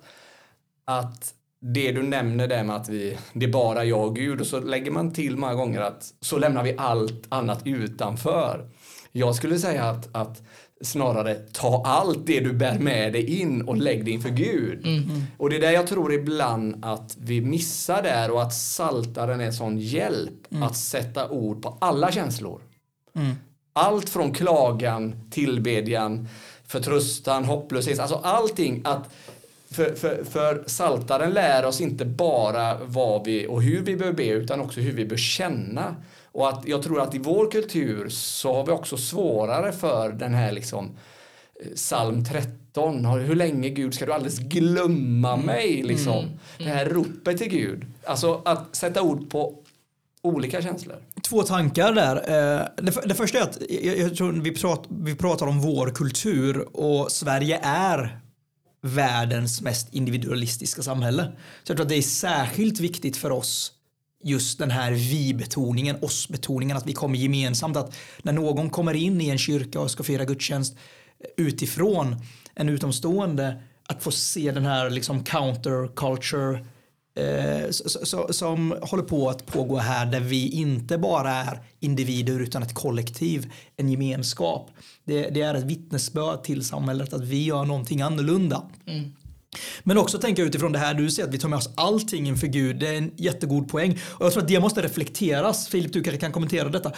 [0.85, 4.47] att det du nämner där med att vi, det är bara jag och Gud och
[4.47, 8.69] så lägger man till många gånger att så lämnar vi allt annat utanför.
[9.13, 10.43] Jag skulle säga att, att
[10.81, 14.87] snarare ta allt det du bär med dig in och lägg det inför Gud.
[14.87, 15.25] Mm.
[15.37, 19.51] Och det är där jag tror ibland att vi missar där och att saltaren är
[19.51, 20.63] sån hjälp mm.
[20.63, 22.61] att sätta ord på alla känslor.
[23.15, 23.35] Mm.
[23.73, 26.29] Allt från klagan, tillbedjan,
[26.67, 29.09] förtröstan, hopplöshet, alltså allting att
[29.71, 34.27] för, för, för saltaren lär oss inte bara vad vi och hur vi bör be
[34.27, 35.97] utan också hur vi bör känna.
[36.33, 40.35] Och att jag tror att i vår kultur så har vi också svårare för den
[40.35, 40.91] här liksom
[41.65, 43.05] eh, psalm 13.
[43.05, 45.47] Hur länge Gud ska du alldeles glömma mm.
[45.47, 45.83] mig?
[45.83, 46.19] Liksom.
[46.19, 46.29] Mm.
[46.29, 46.39] Mm.
[46.59, 47.87] Det här ropet till Gud.
[48.05, 49.59] Alltså att sätta ord på
[50.23, 50.97] olika känslor.
[51.23, 52.17] Två tankar där.
[52.17, 52.67] Eh,
[53.05, 53.59] det, första är att
[53.99, 58.21] jag, tror vi, prat, vi pratar om vår kultur och Sverige är
[58.83, 61.23] världens mest individualistiska samhälle.
[61.65, 63.73] Så jag tror att det är särskilt viktigt för oss
[64.23, 67.77] just den här vi-betoningen, oss-betoningen, att vi kommer gemensamt.
[67.77, 70.77] Att när någon kommer in i en kyrka och ska fira gudstjänst
[71.21, 72.17] eh, utifrån
[72.55, 76.65] en utomstående, att få se den här liksom counterculture
[77.15, 77.71] eh,
[78.31, 83.53] som håller på att pågå här där vi inte bara är individer utan ett kollektiv,
[83.77, 84.71] en gemenskap.
[85.05, 88.63] Det, det är ett vittnesbörd till samhället att vi gör någonting annorlunda.
[88.87, 89.13] Mm.
[89.83, 92.47] Men också tänka utifrån det här du säger att vi tar med oss allting inför
[92.47, 92.79] Gud.
[92.79, 93.99] Det är en jättegod poäng.
[94.05, 95.69] Och jag tror att det måste reflekteras.
[95.69, 96.93] Filip, du kanske kan kommentera detta.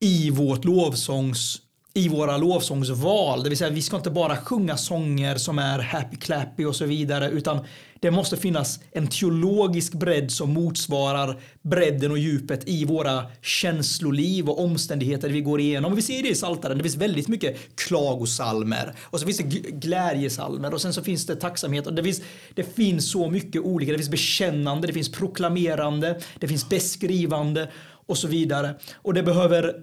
[0.00, 1.60] I vårt lovsångs
[1.96, 3.42] i våra lovsångsval.
[3.42, 6.84] Det vill säga vi ska inte bara sjunga sånger som är happy clappy och så
[6.84, 7.64] vidare utan
[8.00, 14.64] det måste finnas en teologisk bredd som motsvarar bredden och djupet i våra känsloliv och
[14.64, 15.92] omständigheter vi går igenom.
[15.92, 16.78] Och vi ser det i Saltaren.
[16.78, 21.36] Det finns väldigt mycket klagosalmer och så finns det glädjesalmer och sen så finns det
[21.36, 22.22] tacksamhet och det finns,
[22.54, 23.92] det finns så mycket olika.
[23.92, 27.70] Det finns bekännande, det finns proklamerande, det finns beskrivande
[28.06, 28.74] och så vidare.
[28.94, 29.74] Och det behöver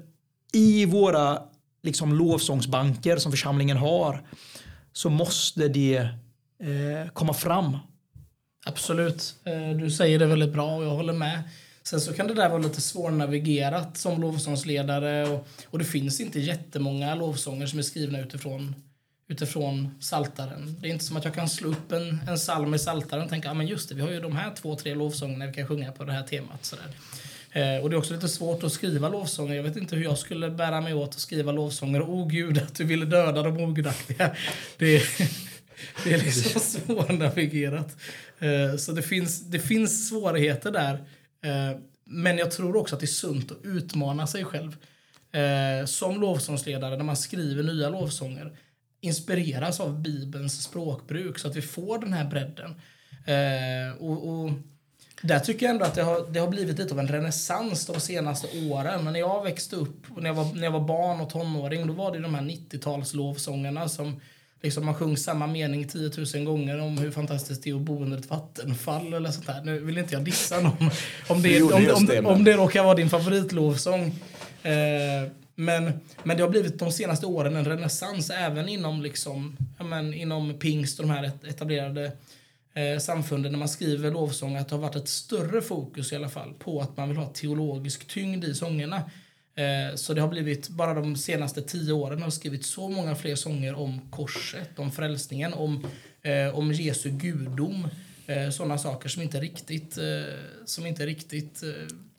[0.54, 1.40] i våra
[1.84, 4.28] liksom lovsångsbanker som församlingen har
[4.94, 5.96] så måste det
[6.64, 7.78] eh, komma fram.
[8.64, 9.36] Absolut.
[9.44, 11.44] Eh, du säger det väldigt bra och jag håller med.
[11.84, 16.40] Sen så kan det där vara lite svårnavigerat som lovsångsledare och, och det finns inte
[16.40, 18.76] jättemånga lovsånger som är skrivna utifrån
[19.28, 20.78] utifrån saltaren.
[20.80, 23.30] Det är inte som att jag kan slå upp en, en psalm i saltaren och
[23.30, 25.68] tänka ah, men just det, vi har ju de här två, tre lovsångerna vi kan
[25.68, 26.66] sjunga på det här temat.
[26.66, 26.86] Sådär.
[27.52, 29.56] Eh, och det är också lite svårt att skriva lovsånger.
[29.56, 32.02] Jag vet inte hur jag skulle bära mig åt att skriva lovsånger.
[32.02, 34.36] Åh oh, gud, att du ville döda de ogudaktiga.
[34.78, 35.04] Det,
[36.04, 37.98] det är liksom svårnavigerat.
[38.40, 40.94] Eh, så det finns, det finns svårigheter där.
[41.44, 44.78] Eh, men jag tror också att det är sunt att utmana sig själv.
[45.32, 48.58] Eh, som lovsångsledare, när man skriver nya lovsånger,
[49.02, 52.82] inspireras av Bibelns språkbruk så att vi får den här bredden.
[54.00, 54.52] och, och
[55.24, 58.00] där tycker jag ändå att det har, det har blivit lite av en renässans de
[58.00, 59.04] senaste åren.
[59.04, 61.94] Men när jag växte upp, när jag var, när jag var barn och tonåring, då
[61.94, 64.22] var det de här 90-tals lovsångerna som
[64.64, 68.04] liksom man sjöng samma mening 10 000 gånger om hur fantastiskt det är att bo
[68.04, 69.62] under ett vattenfall eller sånt där.
[69.64, 70.90] Nu vill inte jag dissa någon
[71.28, 74.06] om det, om, om, om, om det råkar vara din favoritlovsång.
[74.64, 75.92] Eh, men,
[76.24, 80.60] men det har blivit de senaste åren en renässans även inom, liksom, ja, men, inom
[80.60, 82.12] pingst och de här etablerade
[82.74, 86.30] eh, samfunden när man skriver lovsång att det har varit ett större fokus i alla
[86.30, 89.02] fall på att man vill ha teologisk tyngd i sångerna.
[89.56, 93.36] Eh, så det har blivit, bara de senaste tio åren har skrivit så många fler
[93.36, 95.88] sånger om korset, om frälsningen, om,
[96.22, 97.88] eh, om Jesu gudom.
[98.28, 99.98] Eh, Sådana saker som inte riktigt,
[100.66, 101.64] som inte riktigt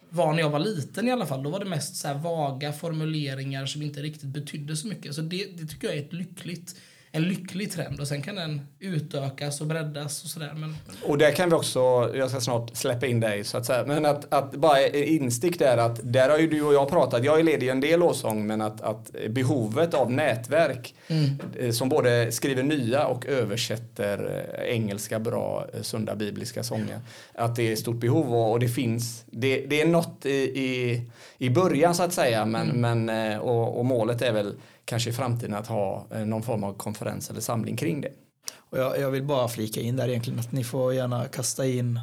[0.09, 1.43] var när jag var liten i alla fall.
[1.43, 5.15] Då var det mest så vaga formuleringar som inte riktigt betydde så mycket.
[5.15, 6.77] Så det, det tycker jag är ett lyckligt
[7.17, 10.53] en lycklig trend och sen kan den utökas och breddas och sådär.
[10.57, 10.77] Men...
[11.03, 11.81] Och där kan vi också,
[12.15, 15.77] jag ska snart släppa in dig så att säga, men att, att bara instick där
[15.77, 18.61] att där har ju du och jag pratat, jag leder ju en del åsång men
[18.61, 21.39] att, att behovet av nätverk mm.
[21.59, 27.01] Eh, som både skriver nya och översätter eh, engelska bra eh, sunda bibliska sånger.
[27.35, 30.31] Att det är ett stort behov och, och det finns, det, det är något i,
[30.61, 31.03] i,
[31.39, 33.05] i början så att säga men, mm.
[33.05, 34.55] men och, och målet är väl
[34.85, 38.13] kanske i framtiden att ha eh, någon form av konferens eller samling kring det.
[38.57, 42.01] Och jag, jag, vill bara flika in där egentligen att ni får gärna kasta in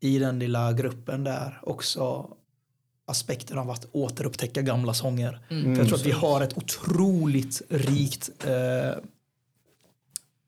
[0.00, 2.28] i den lilla gruppen där också
[3.06, 5.40] aspekten av att återupptäcka gamla sånger.
[5.50, 5.74] Mm.
[5.74, 9.02] För jag tror att vi har ett otroligt rikt eh,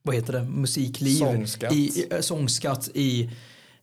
[0.02, 1.18] vad heter det, musikliv.
[1.18, 1.72] Sångskatt.
[1.72, 3.30] I, i, sångskatt i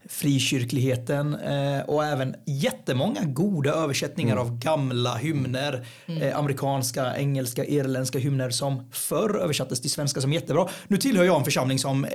[0.06, 4.48] frikyrkligheten eh, och även jättemånga goda översättningar mm.
[4.48, 5.88] av gamla hymner.
[6.06, 6.22] Mm.
[6.22, 10.68] Eh, amerikanska, engelska, irländska hymner som förr översattes till svenska som jättebra.
[10.88, 12.12] Nu tillhör jag en församling som eh,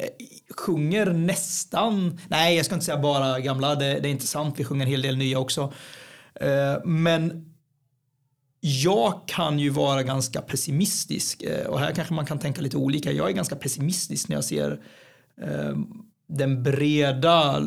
[0.56, 4.64] sjunger nästan, nej jag ska inte säga bara gamla, det, det är inte sant, vi
[4.64, 5.72] sjunger en hel del nya också.
[6.84, 7.54] Men
[8.60, 13.12] jag kan ju vara ganska pessimistisk och här kanske man kan tänka lite olika.
[13.12, 14.80] Jag är ganska pessimistisk när jag ser
[16.36, 17.62] den breda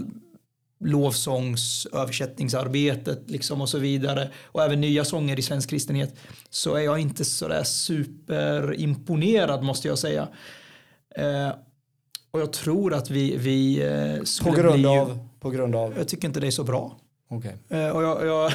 [0.80, 6.16] lovsångsöversättningsarbetet liksom och så vidare och även nya sånger i svensk kristenhet
[6.50, 10.28] så är jag inte sådär superimponerad måste jag säga.
[11.16, 11.50] Eh,
[12.32, 15.28] och jag tror att vi, vi eh, skulle på grund bli, av?
[15.40, 15.94] På grund av?
[15.98, 16.98] Jag tycker inte det är så bra.
[17.30, 17.52] Okay.
[17.74, 18.52] Uh, och jag, jag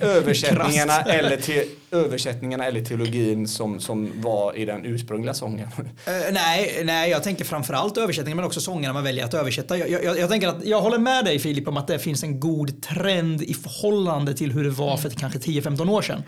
[0.00, 5.68] översättningarna, eller te, översättningarna eller teologin som, som var i den ursprungliga sången?
[5.78, 5.84] Uh,
[6.32, 9.78] nej, nej, jag tänker framförallt översättningen men också sångerna man väljer att översätta.
[9.78, 12.40] Jag, jag, jag, tänker att jag håller med dig Filip om att det finns en
[12.40, 16.22] god trend i förhållande till hur det var för kanske 10-15 år sedan.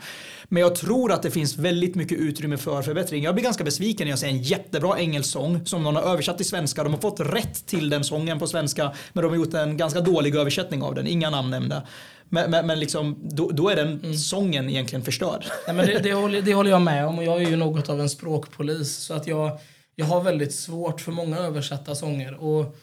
[0.49, 3.23] Men jag tror att det finns väldigt mycket utrymme för förbättring.
[3.23, 6.37] Jag blir ganska besviken när jag ser en jättebra engelsk sång som någon har översatt
[6.37, 6.83] till svenska.
[6.83, 10.01] De har fått rätt till den sången på svenska men de har gjort en ganska
[10.01, 11.07] dålig översättning av den.
[11.07, 11.83] Inga namn nämnda.
[12.29, 14.13] Men, men, men liksom, då, då, är den mm.
[14.13, 15.45] sången egentligen förstörd.
[15.67, 17.89] Ja, men det, det, håller, det håller jag med om och jag är ju något
[17.89, 18.95] av en språkpolis.
[18.95, 19.59] Så att jag,
[19.95, 22.43] jag har väldigt svårt för många översatta sånger.
[22.43, 22.77] Och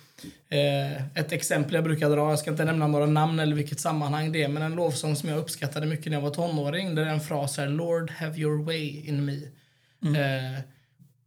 [1.14, 4.42] ett exempel jag brukar dra, jag ska inte nämna några namn eller vilket sammanhang det
[4.42, 7.58] är, men en lovsång som jag uppskattade mycket när jag var tonåring, där en fras
[7.58, 9.40] är Lord have your way in me.
[10.04, 10.14] Mm.
[10.54, 10.60] Eh,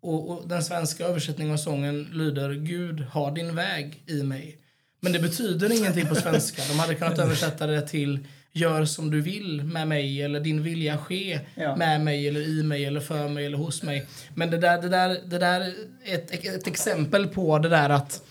[0.01, 4.57] och, och, den svenska översättningen av sången lyder Gud har din väg i mig.
[4.99, 6.61] Men det betyder ingenting på svenska.
[6.69, 8.19] De hade kunnat översätta det till
[8.57, 11.75] gör som du vill med mig eller din vilja ske Ja.
[11.75, 14.05] med mig eller i mig eller för mig eller hos mig.
[14.33, 15.73] Men det där, det där, det där är
[16.15, 18.23] ett, ett exempel på det där att,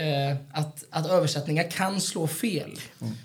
[0.00, 2.70] eh, att, att översättningar kan slå fel.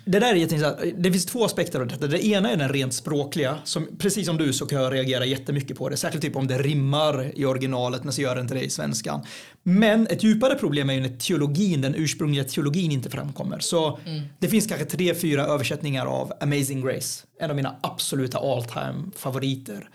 [0.04, 0.94] Det där är jätteintressant.
[0.96, 2.06] Det finns två aspekter av detta.
[2.06, 3.58] Det ena är den rent språkliga.
[3.64, 5.96] Som, precis som du så kan jag reagera jättemycket på det.
[5.96, 9.20] Särskilt typ om det rimmar i originalet men så gör det inte det i svenskan.
[9.62, 13.58] Men ett djupare problem är ju när teologin, den ursprungliga teologin inte framkommer.
[13.58, 13.98] Så
[14.38, 17.26] det finns kanske tre, fyra översättningar av Amazing Grace.
[17.40, 19.88] En av mina absoluta all time favoriter.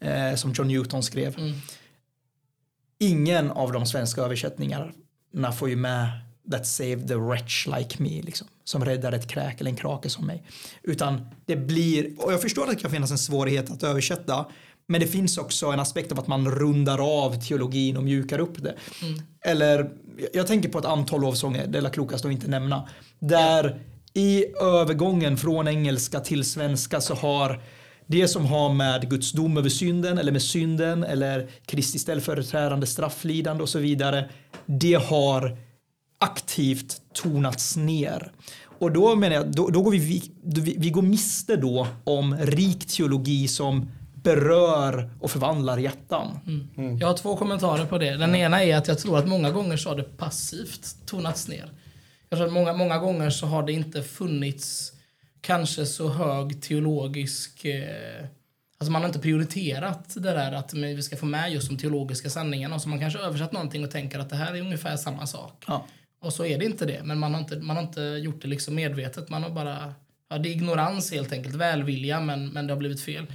[0.00, 1.36] Eh, som John Newton skrev.
[2.98, 6.08] Ingen av de svenska översättningarna får ju med
[6.50, 10.26] That save the wretch like me, liksom, som räddar ett kräk eller en krake som
[10.26, 10.42] mig.
[10.82, 14.46] Utan det blir, och jag förstår att det kan finnas en svårighet att översätta,
[14.86, 18.62] men det finns också en aspekt av att man rundar av teologin och mjukar upp
[18.62, 18.74] det.
[19.44, 19.90] Eller,
[20.32, 22.88] jag tänker på ett antal lovsånger, det är klokast att inte nämna,
[23.18, 23.80] där
[24.14, 27.62] i övergången från engelska till svenska så har
[28.06, 33.62] det som har med Guds dom över synden eller med synden eller Kristi ställföreträdande strafflidande
[33.62, 34.30] och så vidare.
[34.66, 35.56] Det har
[36.24, 38.32] aktivt tonats ner.
[38.78, 42.86] Och då menar jag, då, då går vi, vi, vi går miste då om rik
[42.86, 46.38] teologi som berör och förvandlar hjärtan.
[47.00, 48.16] Jag har två kommentarer på det.
[48.16, 51.70] Den ena är att jag tror att många gånger så har det passivt tonats ner.
[52.28, 54.92] Jag tror att många, många gånger så har det inte funnits
[55.40, 57.64] kanske så hög teologisk...
[57.64, 58.26] Eh,
[58.78, 62.30] alltså man har inte prioriterat det där att vi ska få med just de teologiska
[62.30, 62.78] sanningarna.
[62.78, 65.64] Så man kanske översatt någonting och tänker att det här är ungefär samma sak.
[65.66, 65.86] Ja.
[66.24, 67.00] Och så är det inte det.
[67.04, 69.28] Men man har inte, man har inte gjort det liksom medvetet.
[69.28, 69.94] Man har bara...
[70.30, 71.54] Ja, det är ignorans helt enkelt.
[71.54, 73.26] Välvilja, men, men det har blivit fel.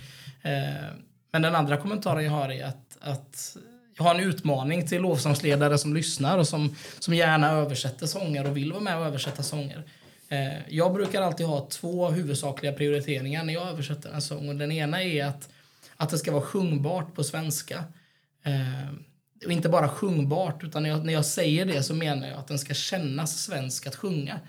[0.42, 0.86] Eh,
[1.32, 3.58] men den andra kommentaren jag har är att, att
[3.98, 8.58] jag har en utmaning till lovsångsledare som lyssnar och som, som gärna översätter sånger och
[8.58, 9.84] vill vara med och översätta sånger.
[10.30, 14.50] Eh, jag brukar alltid ha två huvudsakliga prioriteringar när jag översätter en sång.
[14.50, 15.50] Och den ena är att,
[15.98, 17.84] att det ska vara sjungbart på svenska.
[18.44, 18.94] Eh,
[19.46, 22.48] och inte bara sjungbart, utan när jag, när jag säger det så menar jag att
[22.48, 24.40] den ska kännas svensk att sjunga.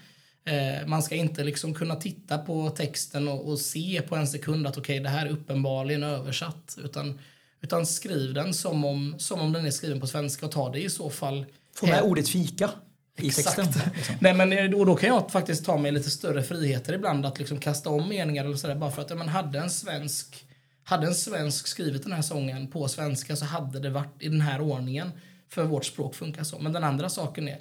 [0.45, 4.67] Eh, man ska inte liksom kunna titta på texten och, och se på en sekund
[4.67, 6.79] att okej, det här är uppenbarligen översatt.
[6.85, 7.19] Utan,
[7.61, 10.81] utan skriv den som om, som om den är skriven på svenska och ta det
[10.83, 12.05] i så fall Få med hem.
[12.05, 12.71] ordet fika
[13.17, 13.67] texten.
[13.97, 14.15] liksom.
[14.21, 17.39] Nej, men eh, då, då kan jag faktiskt ta mig lite större friheter ibland att
[17.39, 20.45] liksom kasta om meningar eller sådär bara för att ja, men hade en svensk
[20.91, 24.41] hade en svensk skrivit den här sången på svenska så hade det varit i den
[24.41, 25.13] här ordningen
[25.49, 26.59] för vårt språk funkar så.
[26.59, 27.59] Men den andra saken är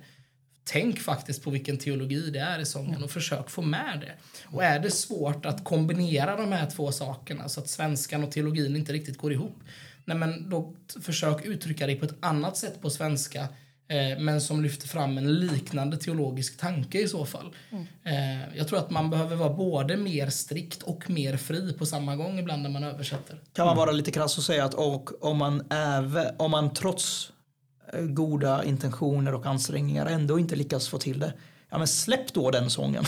[0.63, 4.11] tänk faktiskt på vilken teologi det är i sången och försök få med det.
[4.43, 8.75] Och är det svårt att kombinera de här två sakerna så att svenskan och teologin
[8.75, 9.57] inte riktigt går ihop,
[10.05, 13.47] nej men då försök uttrycka dig på ett annat sätt på svenska
[14.19, 17.55] men som lyfter fram en liknande teologisk tanke i så fall.
[18.03, 22.15] Eh, jag tror att man behöver vara både mer strikt och mer fri på samma
[22.15, 23.41] gång ibland när man översätter.
[23.53, 27.31] Kan man vara lite krass och säga att och om, man även, om man trots
[27.93, 31.33] eh, goda intentioner och ansträngningar ändå inte lyckas få till det.
[31.69, 33.05] Ja men släpp då den sången.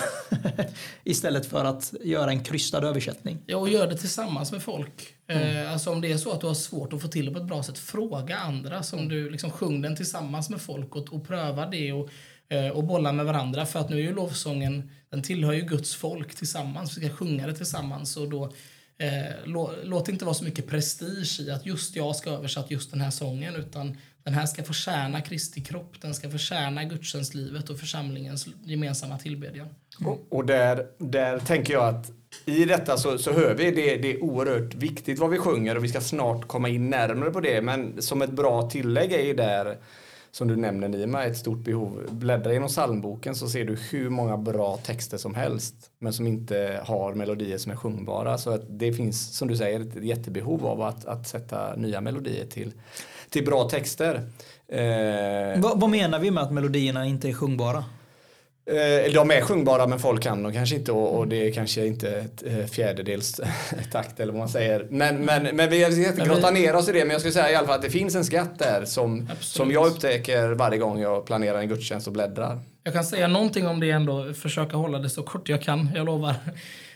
[1.04, 3.38] Istället för att göra en krystad översättning.
[3.46, 5.16] Ja, och gör det tillsammans med folk.
[5.28, 7.40] Eh, alltså om det är så att du har svårt att få till det på
[7.40, 8.84] ett bra sätt, fråga andra.
[8.84, 12.10] Som du liksom sjung den tillsammans med folk och, och pröva det och,
[12.50, 13.66] eh, och bolla med varandra.
[13.66, 16.98] För att nu är ju lovsången, den tillhör ju Guds folk tillsammans.
[16.98, 18.54] Vi ska sjunga det tillsammans och då
[18.98, 22.68] eh, lå, låt det inte vara så mycket prestige i att just jag ska översätta
[22.70, 27.70] just den här sången utan den här ska förtjäna Kristi kropp, den ska förtjäna gudstjänstlivet
[27.70, 29.68] och församlingens gemensamma tillbedjan.
[30.00, 30.12] Mm.
[30.12, 32.12] Och, och där, där tänker jag att
[32.46, 35.84] i detta så, så hör vi det, det är oerhört viktigt vad vi sjunger och
[35.84, 37.62] vi ska snart komma in närmare på det.
[37.62, 39.78] Men som ett bra tillägg är ju där,
[40.32, 42.08] som du nämner Nima, ett stort behov.
[42.12, 46.82] Bläddra genom psalmboken så ser du hur många bra texter som helst men som inte
[46.86, 48.38] har melodier som är sjungbara.
[48.38, 52.46] Så att det finns, som du säger, ett jättebehov av att, att sätta nya melodier
[52.46, 52.74] till,
[53.32, 54.22] till bra texter.
[54.68, 57.84] Eh, Va, vad menar vi med att melodierna inte är sjungbara?
[58.66, 61.86] Eh, de är sjungbara men folk kan dem kanske inte och, och det är kanske
[61.86, 63.42] inte ett eh, fjärdedels
[63.92, 64.88] takt eller vad man säger.
[64.90, 67.52] Men, men, men vi ska inte grotta ner oss i det men jag skulle säga
[67.52, 69.44] i alla fall att det finns en skatt där som, Absolut.
[69.44, 72.60] som jag upptäcker varje gång jag planerar en gudstjänst och bläddrar.
[72.84, 76.06] Jag kan säga någonting om det ändå, försöka hålla det så kort jag kan, jag
[76.06, 76.36] lovar.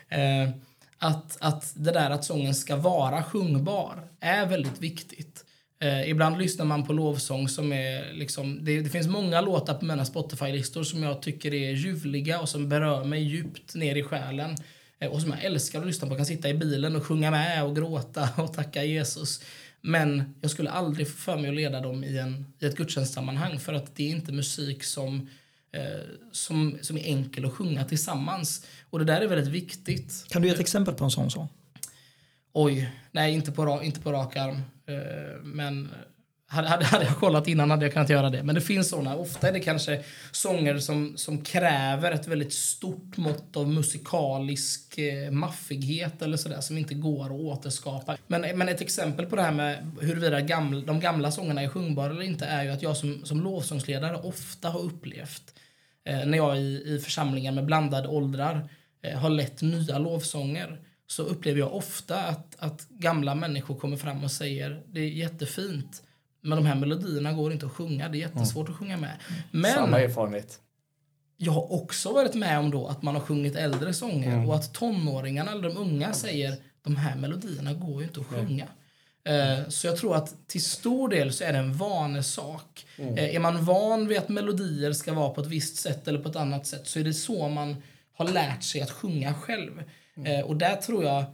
[0.10, 0.50] Eh,
[0.98, 5.45] att, att det där att sången ska vara sjungbar är väldigt viktigt.
[5.80, 9.86] Eh, ibland lyssnar man på lovsång som är liksom, det, det finns många låtar på
[9.86, 14.56] mina Spotify-listor som jag tycker är ljuvliga och som berör mig djupt ner i själen.
[15.00, 16.12] Eh, och som jag älskar att lyssna på.
[16.12, 19.42] Jag kan sitta i bilen och sjunga med och gråta och tacka Jesus.
[19.82, 23.60] Men jag skulle aldrig få för mig att leda dem i, en, i ett gudstjänstsammanhang
[23.60, 25.30] för att det är inte musik som
[25.72, 25.82] eh,
[26.32, 28.66] som, som är enkel att sjunga tillsammans.
[28.90, 30.26] Och det där är väldigt viktigt.
[30.30, 31.50] Kan du ge ett exempel på en sån sång?
[32.58, 34.62] Oj, nej inte på, inte på rak arm.
[34.88, 35.92] Eh, men
[36.48, 38.44] hade, hade, hade jag kollat innan hade jag kunnat göra det.
[38.44, 39.16] Men det finns sådana.
[39.16, 45.32] Ofta är det kanske sånger som, som kräver ett väldigt stort mått av musikalisk eh,
[45.32, 48.18] maffighet eller sådär som inte går att återskapa.
[48.28, 52.12] Men, men ett exempel på det här med huruvida gamla, de gamla sångerna är sjungbara
[52.12, 55.54] eller inte är ju att jag som, som lovsångsledare ofta har upplevt
[56.06, 58.70] eh, när jag i, i församlingar med blandade åldrar
[59.02, 64.24] eh, har lett nya lovsånger så upplever jag ofta att, att gamla människor kommer fram
[64.24, 66.04] och säger det är jättefint
[66.42, 69.18] men de här melodierna går inte att sjunga, det är jättesvårt att sjunga med.
[69.52, 70.60] Men Samma erfarenhet.
[71.38, 74.74] jag har också varit med om då att man har sjungit äldre sånger och att
[74.74, 78.68] tonåringarna eller de unga säger de här melodierna går ju inte att sjunga.
[79.24, 82.86] Eh, Så jag tror att till stor del så är det en vanesak.
[82.98, 86.30] Eh, Är man van vid att melodier ska vara på ett visst sätt eller på
[86.30, 87.76] ett annat sätt så är det så man
[88.18, 89.84] har lärt sig att sjunga själv.
[90.26, 91.26] Eh, Och där tror jag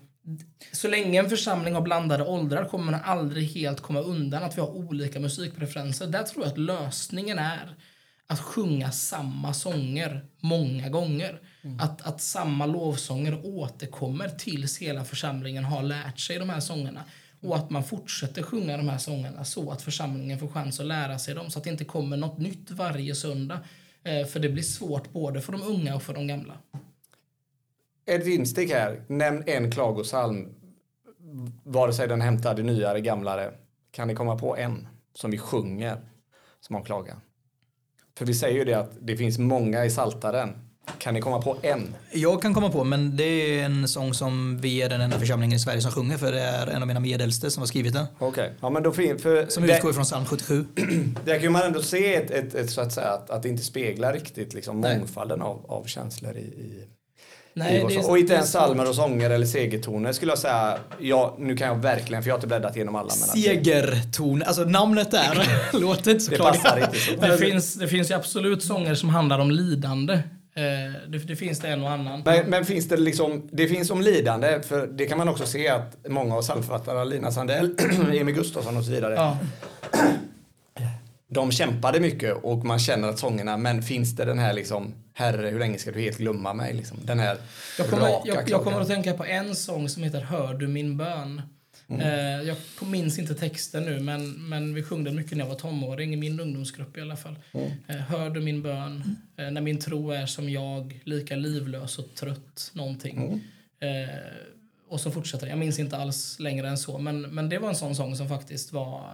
[0.71, 4.61] så länge en församling har blandade åldrar kommer man aldrig helt komma undan att vi
[4.61, 6.07] har olika musikpreferenser.
[6.07, 7.75] Där tror jag att lösningen är
[8.27, 11.39] att sjunga samma sånger många gånger.
[11.79, 17.03] Att, att samma lovsånger återkommer tills hela församlingen har lärt sig de här sångerna.
[17.41, 21.19] Och att man fortsätter sjunga de här sångerna så att församlingen får chans att lära
[21.19, 21.49] sig dem.
[21.49, 23.59] Så att det inte kommer något nytt varje söndag.
[24.03, 26.53] Eh, för det blir svårt både för de unga och för de gamla.
[28.05, 29.01] Ett instick här.
[29.07, 30.49] Nämn en klagosalm.
[31.63, 33.51] Vare sig den hämtade nyare, gamlare.
[33.91, 35.97] Kan ni komma på en som vi sjunger
[36.59, 37.21] som har klagan?
[38.17, 40.53] För vi säger ju det att det finns många i Saltaren.
[40.97, 41.95] Kan ni komma på en?
[42.11, 45.55] Jag kan komma på, men det är en sång som vi är den enda församlingen
[45.55, 48.05] i Sverige som sjunger för det är en av mina medäldste som har skrivit den.
[48.19, 50.65] Okej, ja men då för Som det, utgår från psalm 77.
[51.25, 53.63] där kan man ändå se ett, ett, ett, så att säga att, att det inte
[53.63, 56.87] speglar riktigt liksom mångfalden av, av känslor i, i,
[57.53, 57.97] Nej, det.
[57.97, 58.61] Och inte ens svårt.
[58.61, 60.77] psalmer och sånger eller segertoner skulle jag säga.
[60.99, 63.09] Ja, nu kan jag verkligen, för jag har inte bläddrat igenom alla.
[63.19, 65.47] Men Segerton, alltså namnet där
[65.79, 66.63] låter inte så det klagligt.
[66.63, 67.11] passar inte så.
[67.15, 70.13] Det finns, det finns ju absolut sånger som handlar om lidande.
[70.13, 70.61] Eh,
[71.09, 72.21] det, det finns det en och annan.
[72.25, 75.67] Men, men finns det liksom, det finns om lidande, för det kan man också se
[75.67, 77.75] att många av psalmförfattarna, Lina Sandell,
[78.13, 79.37] Emil Gustafsson och så vidare, Ja.
[81.33, 85.49] de kämpade mycket och man känner att sångerna, men finns det den här liksom, Herre,
[85.49, 86.73] hur länge ska du helt glömma mig?
[86.73, 87.37] Liksom, den här
[87.77, 90.67] Jag kommer, raka jag, jag kommer att tänka på en sång som heter Hör du
[90.67, 91.41] min bön.
[91.99, 95.55] Eh, jag minns inte texten nu, men, men vi sjöng den mycket när jag var
[95.55, 97.35] tonåring, i min ungdomsgrupp i alla fall.
[97.87, 102.15] Eh, Hör du min bön, eh, när min tro är som jag, lika livlös och
[102.15, 103.41] trött, någonting.
[103.81, 104.15] Eh,
[104.89, 105.47] och så fortsätter.
[105.47, 108.29] Jag minns inte alls längre än så, men, men det var en sån sång som
[108.29, 109.11] faktiskt var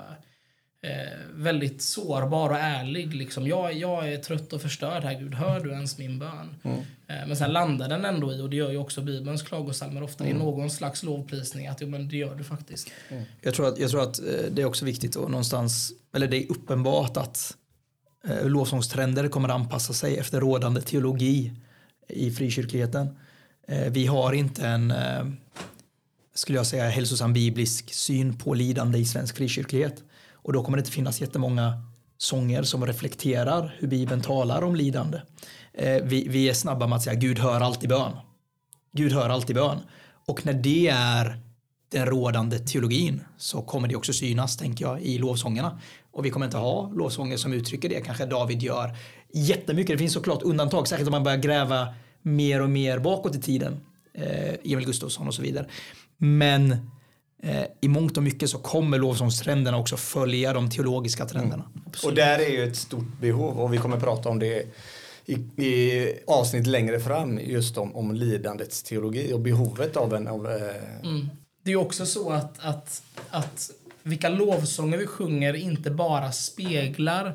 [1.33, 3.13] väldigt sårbar och ärlig.
[3.13, 3.47] Liksom.
[3.47, 5.33] Jag, jag är trött och förstörd här, Gud.
[5.33, 6.55] Hör du ens min bön?
[7.07, 10.27] Eh, men sen landar den ändå i, och det gör ju också Bibelns klagosalmer ofta,
[10.27, 11.67] i någon slags lovprisning.
[11.67, 12.91] Att jo, men det gör du faktiskt.
[13.41, 16.43] Jag tror att, jag tror att eh, det är också viktigt att någonstans, eller det
[16.43, 17.57] är uppenbart att
[18.27, 21.53] eh, lovsångstrender kommer att anpassa sig efter rådande teologi
[22.07, 23.17] i frikyrkligheten.
[23.67, 25.25] Eh, vi har inte en, eh,
[26.33, 30.03] skulle jag säga, hälsosam biblisk syn på lidande i svensk frikyrklighet.
[30.47, 31.83] Och då kommer det inte finnas jättemånga
[32.17, 35.21] sånger som reflekterar hur Bibeln talar om lidande.
[35.73, 38.11] Eh, vi, vi är snabba med att säga Gud hör alltid bön.
[38.93, 39.77] Gud hör alltid bön.
[40.27, 41.39] Och när det är
[41.91, 45.79] den rådande teologin så kommer det också synas, tänker jag, i lovsångerna.
[46.11, 48.01] Och vi kommer inte ha lovsånger som uttrycker det.
[48.01, 48.95] Kanske David gör
[49.33, 49.93] jättemycket.
[49.93, 51.87] Det finns såklart undantag, särskilt om man börjar gräva
[52.21, 53.79] mer och mer bakåt i tiden.
[54.13, 55.67] Eh, Emil Gustafsson och så vidare.
[56.17, 56.89] Men
[57.81, 61.63] i mångt och mycket så kommer lovsångstrenderna också följa de teologiska trenderna.
[62.03, 64.65] Och där är ju ett stort behov och vi kommer prata om det
[65.25, 65.33] i,
[65.65, 71.03] i avsnitt längre fram just om, om lidandets teologi och behovet av en av, eh,
[71.03, 71.29] Mm.
[71.63, 73.71] Det är också så att, att, att
[74.03, 77.31] vilka lovsånger vi sjunger inte bara speglar eh,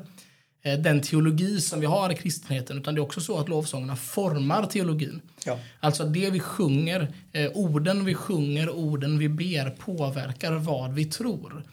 [0.63, 4.65] den teologi som vi har i kristenheten utan det är också så att lovsångerna formar
[4.65, 5.21] teologin.
[5.45, 5.59] Ja.
[5.79, 11.63] Alltså det vi sjunger, eh, orden vi sjunger, orden vi ber påverkar vad vi tror.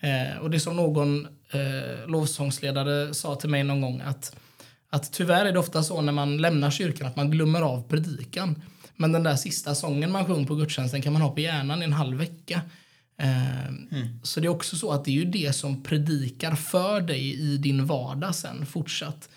[0.00, 4.36] Eh, och det är som någon eh, lovsångsledare sa till mig någon gång att,
[4.90, 8.62] att tyvärr är det ofta så när man lämnar kyrkan att man glömmer av predikan.
[8.96, 11.84] Men den där sista sången man sjöng på gudstjänsten kan man ha på hjärnan i
[11.84, 12.60] en halv vecka.
[13.22, 17.40] Eh, Så det är också så att det är ju det som predikar för dig
[17.40, 19.28] i din vardag sen fortsatt.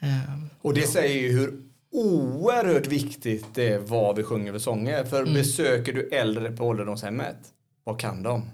[0.00, 1.60] Eh, Och det säger ju hur
[1.92, 5.04] oerhört viktigt det är vad vi sjunger för sånger.
[5.04, 7.36] För besöker du äldre på ålderdomshemmet,
[7.84, 8.50] vad kan de?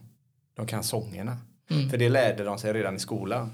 [0.57, 1.37] De kan sångerna.
[1.91, 3.51] För det lärde de sig redan i skolan.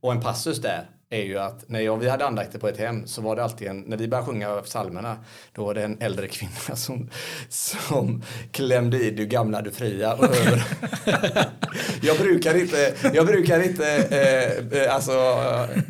[0.00, 3.06] Och en passus där är ju att när jag, vi hade andakter på ett hem
[3.06, 5.16] så var det alltid en, när vi började sjunga psalmerna,
[5.52, 7.10] då var det en äldre kvinna som,
[7.48, 10.12] som klämde i du gamla, du fria.
[10.12, 10.64] Över.
[12.02, 15.36] jag brukar inte, jag brukar inte eh, eh alltså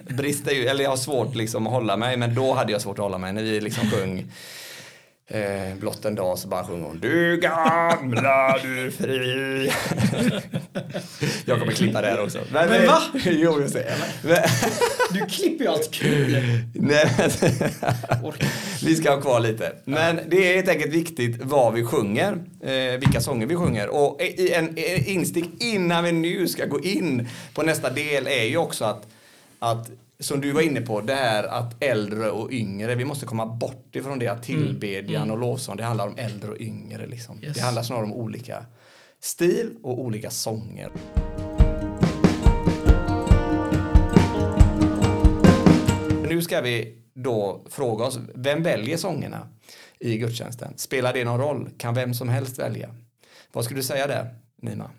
[0.09, 3.03] brista eller jag har svårt liksom att hålla mig, men då hade jag svårt att
[3.03, 4.33] hålla mig när vi liksom sjöng
[5.35, 9.73] Eh, blott en dag så bara sjunger hon Du gamla, du fri.
[11.45, 12.39] jag kommer klippa det här också.
[12.53, 13.03] Men, men va?
[13.25, 13.95] jo, jag säger.
[14.23, 14.37] Men,
[15.11, 16.37] du klipper ju allt kul.
[16.75, 17.07] Nej,
[18.85, 19.73] vi ska ha kvar lite.
[19.85, 23.89] Men det är helt enkelt viktigt vad vi sjunger, eh, vilka sånger vi sjunger.
[23.89, 28.45] Och i en, en instick innan vi nu ska gå in på nästa del är
[28.45, 29.07] ju också att,
[29.59, 29.91] att
[30.23, 33.97] som du var inne på, det här att äldre och yngre, vi måste komma bort
[33.97, 34.63] ifrån det att mm.
[34.63, 35.35] tillbedjan mm.
[35.35, 37.07] och lovsång, det handlar om äldre och yngre.
[37.07, 37.43] Liksom.
[37.43, 37.57] Yes.
[37.57, 38.67] Det handlar snarare om olika
[39.21, 40.91] stil och olika sånger.
[46.29, 49.49] Nu ska vi då fråga oss, vem väljer sångerna
[49.99, 50.73] i gudstjänsten?
[50.77, 51.71] Spelar det någon roll?
[51.79, 52.95] Kan vem som helst välja?
[53.53, 54.91] Vad skulle du säga där, Nima?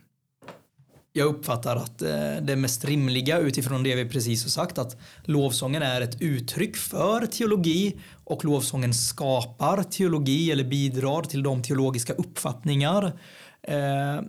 [1.13, 5.81] Jag uppfattar att eh, det mest rimliga utifrån det vi precis har sagt att lovsången
[5.81, 13.19] är ett uttryck för teologi och lovsången skapar teologi eller bidrar till de teologiska uppfattningar
[13.61, 14.21] eh,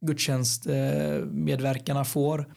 [0.00, 2.54] gudstjänstmedverkarna eh, får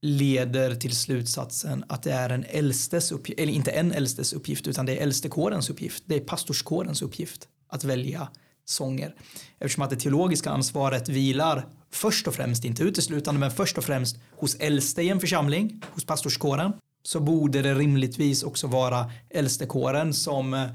[0.00, 4.86] leder till slutsatsen att det är en äldstes uppgift, eller inte en äldstes uppgift utan
[4.86, 8.28] det är äldstekårens uppgift, det är pastorskårens uppgift att välja
[8.68, 9.14] sånger.
[9.58, 14.16] Eftersom att det teologiska ansvaret vilar först och främst, inte uteslutande, men först och främst
[14.36, 20.54] hos äldste i en församling, hos pastorskåren, så borde det rimligtvis också vara äldstekåren som
[20.54, 20.66] eh,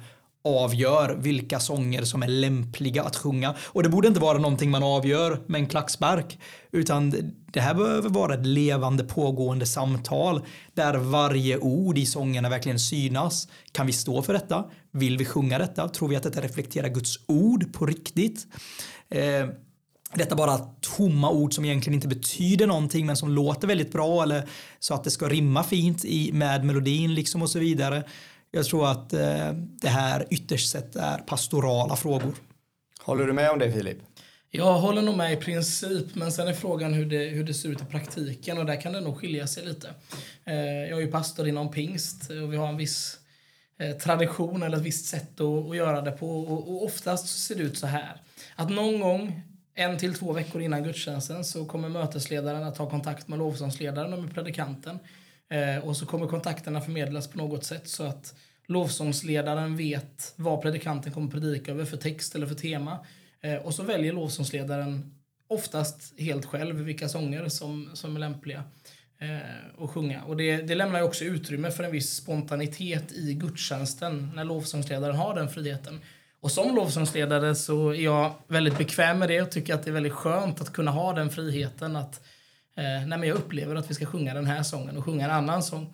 [0.43, 3.55] avgör vilka sånger som är lämpliga att sjunga.
[3.61, 6.39] Och det borde inte vara någonting man avgör med en klackspark,
[6.71, 7.13] utan
[7.51, 10.41] det här behöver vara ett levande pågående samtal
[10.73, 13.47] där varje ord i sångerna verkligen synas.
[13.71, 14.65] Kan vi stå för detta?
[14.91, 15.89] Vill vi sjunga detta?
[15.89, 18.47] Tror vi att detta reflekterar Guds ord på riktigt?
[19.09, 19.47] Eh,
[20.15, 20.57] detta bara
[20.97, 25.03] tomma ord som egentligen inte betyder någonting men som låter väldigt bra eller så att
[25.03, 28.03] det ska rimma fint i, med melodin liksom och så vidare.
[28.55, 32.35] Jag tror att eh, det här ytterst sett är pastorala frågor.
[33.01, 33.97] Håller du med om det Filip?
[34.49, 37.69] Jag håller nog med i princip, men sen är frågan hur det, hur det ser
[37.69, 39.93] ut i praktiken och där kan det nog skilja sig lite.
[40.45, 43.17] Eh, jag är ju pastor inom pingst och vi har en viss
[43.79, 47.55] eh, tradition eller ett visst sätt att, att göra det på och, och oftast ser
[47.55, 48.21] det ut så här.
[48.55, 49.41] Att någon gång
[49.75, 54.21] en till två veckor innan gudstjänsten så kommer mötesledaren att ta kontakt med lovsångsledaren och
[54.21, 54.99] med predikanten.
[55.53, 58.35] Eh, och så kommer kontakterna förmedlas på något sätt så att
[58.67, 62.99] lovsångsledaren vet vad predikanten kommer predika över för text eller för tema.
[63.41, 65.15] Eh, och så väljer lovsångsledaren
[65.47, 68.63] oftast helt själv vilka sånger som, som är lämpliga
[69.19, 70.23] eh, att sjunga.
[70.23, 75.15] Och det, det lämnar ju också utrymme för en viss spontanitet i gudstjänsten när lovsångsledaren
[75.15, 75.99] har den friheten.
[76.39, 79.93] Och som lovsångsledare så är jag väldigt bekväm med det och tycker att det är
[79.93, 82.21] väldigt skönt att kunna ha den friheten att
[82.75, 85.31] eh, nej men jag upplever att vi ska sjunga den här sången och sjunga en
[85.31, 85.93] annan sång.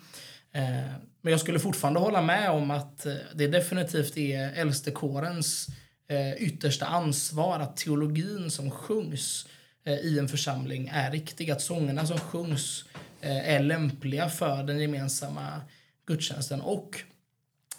[0.52, 5.68] Eh, men jag skulle fortfarande hålla med om att eh, det definitivt är äldstekårens
[6.10, 9.48] eh, yttersta ansvar att teologin som sjungs
[9.86, 11.52] eh, i en församling är riktig.
[11.52, 12.86] Att sångerna som sjungs
[13.22, 15.62] eh, är lämpliga för den gemensamma
[16.08, 16.62] gudstjänsten.
[16.62, 17.00] Och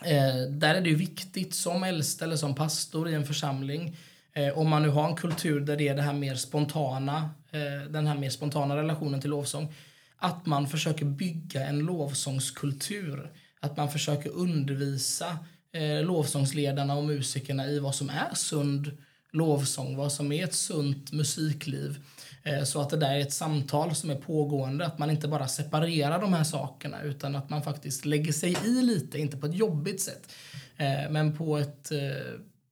[0.04, 3.96] eh, där är det ju viktigt som äldste eller som pastor i en församling
[4.32, 7.90] eh, om man nu har en kultur där det är det här mer spontana, eh,
[7.90, 9.74] den här mer spontana relationen till lovsång,
[10.16, 13.30] att man försöker bygga en lovsångskultur.
[13.60, 15.38] Att man försöker undervisa
[15.72, 18.90] eh, lovsångsledarna och musikerna i vad som är sund
[19.32, 21.98] lovsång, vad som är ett sunt musikliv.
[22.42, 25.48] Eh, så att det där är ett samtal som är pågående, att man inte bara
[25.48, 29.54] separerar de här sakerna utan att man faktiskt lägger sig i lite, inte på ett
[29.54, 30.32] jobbigt sätt,
[30.76, 31.98] eh, men på ett, eh,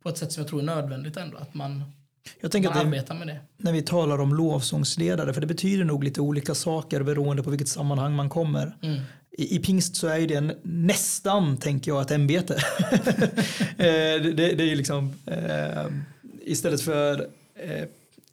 [0.03, 1.85] på ett sätt som jag tror är nödvändigt ändå, att man
[2.41, 3.41] jag tänker man arbetar med det.
[3.57, 7.69] När vi talar om lovsångsledare, för det betyder nog lite olika saker beroende på vilket
[7.69, 8.77] sammanhang man kommer.
[8.83, 9.01] Mm
[9.39, 12.57] i, i pingst så är ju det nästan, tänker jag, ett ämbete.
[13.79, 15.87] Eh, det, det, är ju liksom, eh,
[16.41, 17.85] istället för eh,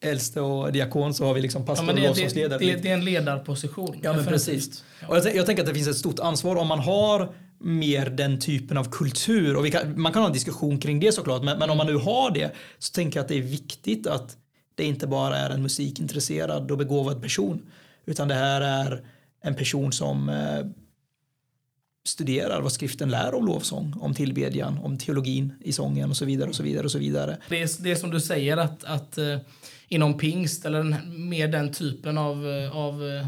[0.10, 2.60] äldste och diakon så har vi liksom pastor ja, och lovsångsledare.
[2.60, 4.00] Det, det, det, är en ledarposition.
[4.02, 4.84] Ja, men precis.
[5.02, 5.08] Ja.
[5.08, 8.40] Och jag, jag, tänker att det finns ett stort ansvar om man har mer den
[8.40, 9.56] typen av kultur.
[9.56, 11.96] Och kan, man kan ha en diskussion kring det såklart, men, men om man nu
[11.96, 14.38] har det så tänker jag att det är viktigt att
[14.76, 17.62] det inte bara är en musikintresserad och begåvad person,
[18.06, 19.06] utan det här är
[19.42, 20.66] en person som eh,
[22.06, 26.50] studerar vad skriften lär om lovsång, om tillbedjan, om teologin i sången och så vidare.
[26.50, 27.38] och så vidare och så vidare.
[27.50, 29.38] Det är, det är som du säger att, att eh,
[29.88, 30.96] inom pingst eller den,
[31.30, 33.28] mer den typen av, eh, av eh,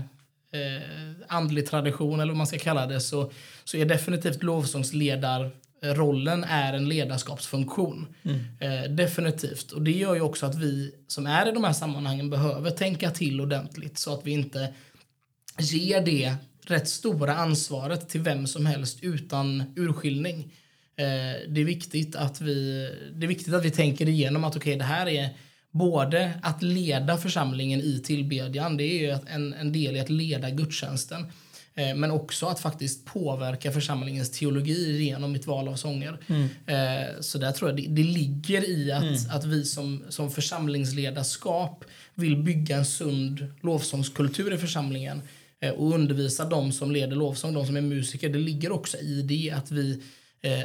[0.54, 0.82] eh,
[1.28, 3.32] andlig tradition eller vad man ska kalla det så,
[3.64, 8.08] så är definitivt lovsångsledarrollen är en ledarskapsfunktion.
[8.24, 8.40] Mm.
[8.60, 9.72] Eh, definitivt.
[9.72, 13.12] Och det gör ju också att vi som är i de här sammanhangen behöver tänka
[13.12, 14.74] till ordentligt så att vi inte
[15.60, 16.36] ger det
[16.66, 20.40] rätt stora ansvaret till vem som helst utan urskiljning.
[20.96, 24.76] Eh, det, är viktigt att vi, det är viktigt att vi tänker igenom att okay,
[24.76, 25.30] det här är
[25.78, 30.50] både att leda församlingen i tillbedjan, det är ju en, en del i att leda
[30.50, 31.26] gudstjänsten.
[31.78, 36.18] Eh, men också att faktiskt påverka församlingens teologi genom mitt val av sånger.
[36.28, 36.50] Mm.
[36.66, 39.16] Eh, så där tror jag det, det ligger i att, mm.
[39.30, 45.22] att vi som, som församlingsledarskap vill bygga en sund lovsångskultur i församlingen
[45.60, 48.30] eh, och undervisa de som leder lovsång, de som är musiker.
[48.30, 50.04] Det ligger också i det att vi,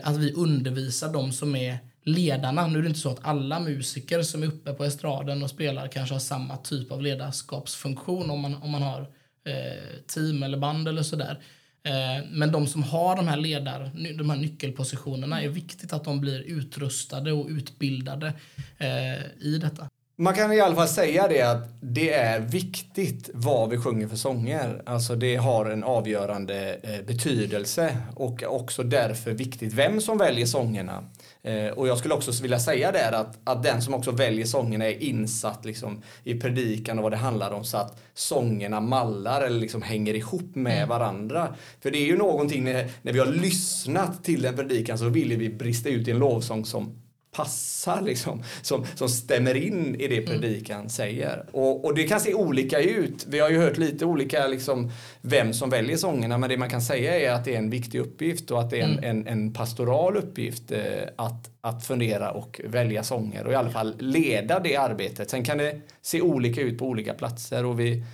[0.02, 2.66] att vi undervisar de som är ledarna.
[2.66, 5.88] Nu är det inte så att alla musiker som är uppe på estraden och spelar
[5.88, 9.00] kanske har samma typ av ledarskapsfunktion om man, om man har
[9.44, 11.42] eh, team eller band eller sådär.
[11.84, 16.20] Eh, men de som har de här ledar, de här nyckelpositionerna är viktigt att de
[16.20, 18.32] blir utrustade och utbildade
[18.78, 19.88] eh, i detta.
[20.16, 24.16] Man kan i alla fall säga det att det är viktigt vad vi sjunger för
[24.16, 24.82] sånger.
[24.86, 31.04] Alltså det har en avgörande eh, betydelse och också därför viktigt vem som väljer sångerna.
[31.44, 34.86] Eh, och jag skulle också vilja säga där att, att den som också väljer sångerna
[34.86, 39.60] är insatt liksom, i predikan och vad det handlar om så att sångerna mallar eller
[39.60, 40.88] liksom hänger ihop med mm.
[40.88, 41.54] varandra.
[41.80, 45.36] För det är ju någonting när, när vi har lyssnat till en predikan så vill
[45.36, 47.01] vi brista ut i en lovsång som
[47.36, 50.26] passar liksom, som, som stämmer in i det mm.
[50.26, 50.88] predikan mm.
[50.88, 51.44] säger.
[51.52, 53.26] Och, och det kan se olika ut.
[53.28, 56.82] Vi har ju hört lite olika liksom, vem som väljer sångerna men det man kan
[56.82, 59.04] säga är att det är en viktig uppgift och att det är en, mm.
[59.04, 60.80] en, en, pastoral uppgift eh,
[61.16, 65.30] att, att fundera och välja sånger och i alla fall leda det arbetet.
[65.30, 68.04] Sen kan det se olika ut på olika platser och vi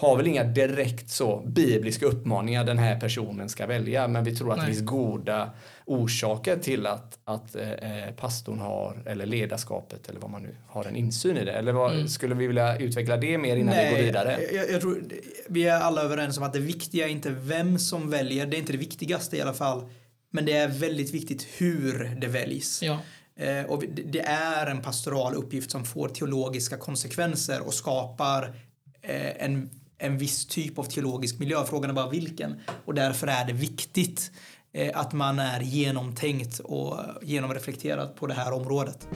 [0.00, 4.50] har väl inga direkt så bibliska uppmaningar den här personen ska välja men vi tror
[4.52, 4.66] att Nej.
[4.66, 5.50] det finns goda
[5.84, 10.84] orsaker till att, att eh, eh, pastorn har, eller ledarskapet eller vad man nu har
[10.84, 11.52] en insyn i det.
[11.52, 12.08] Eller vad, mm.
[12.08, 14.38] skulle vi vilja utveckla det mer innan Nej, vi går vidare?
[14.52, 15.02] Jag, jag, tror,
[15.48, 18.58] vi är alla överens om att det viktiga är inte vem som väljer, det är
[18.58, 19.88] inte det viktigaste i alla fall.
[20.30, 22.82] Men det är väldigt viktigt hur det väljs.
[22.82, 22.98] Ja.
[23.36, 28.54] Eh, och det är en pastoral uppgift som får teologiska konsekvenser och skapar
[29.02, 31.64] eh, en, en viss typ av teologisk miljö.
[31.64, 32.60] Frågan är bara vilken.
[32.84, 34.30] Och därför är det viktigt
[34.72, 39.08] eh, att man är genomtänkt och genomreflekterad på det här området.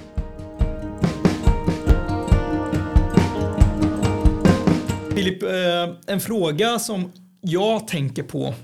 [5.15, 8.55] Filip, eh, en fråga som jag tänker på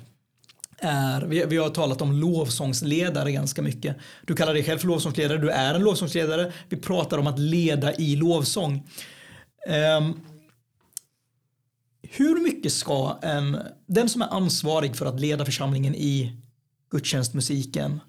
[0.81, 3.97] är, vi, har talat om lovsångsledare ganska mycket.
[4.27, 6.53] Du kallar dig själv för lovsångsledare, du är en lovsångsledare.
[6.69, 8.89] Vi pratar om att leda i lovsång.
[9.99, 10.21] Um,
[12.11, 16.37] hur mycket ska en, den som är ansvarig för att leda församlingen i
[16.91, 18.01] gudstjänstmusiken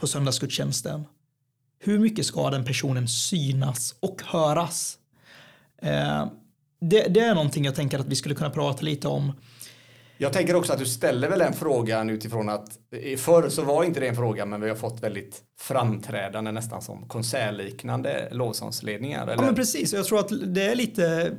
[0.00, 1.04] på söndagsgudstjänsten.
[1.78, 4.98] Hur mycket ska den personen synas och höras?
[5.82, 6.26] Eh,
[6.80, 9.32] det, det, är någonting jag tänker att vi skulle kunna prata lite om.
[10.18, 12.78] Jag tänker också att du ställer väl den frågan utifrån att
[13.18, 17.08] förr så var inte det en fråga men vi har fått väldigt framträdande nästan som
[17.08, 19.22] konsertliknande lovsångsledningar.
[19.22, 19.34] Eller?
[19.34, 21.32] Ja men precis, jag tror att det är lite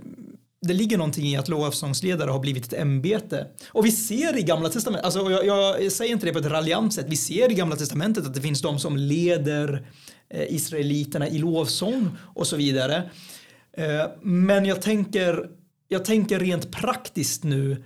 [0.62, 3.48] det ligger någonting i att lovsångsledare har blivit ett ämbete.
[3.72, 6.94] Och vi ser i gamla testamentet, alltså jag, jag, säger inte det på ett raljant
[6.94, 9.88] sätt, vi ser i gamla testamentet att det finns de som leder
[10.30, 13.10] eh, israeliterna i lovsång och så vidare.
[13.78, 15.50] Eh, men jag tänker,
[15.88, 17.84] jag tänker rent praktiskt nu,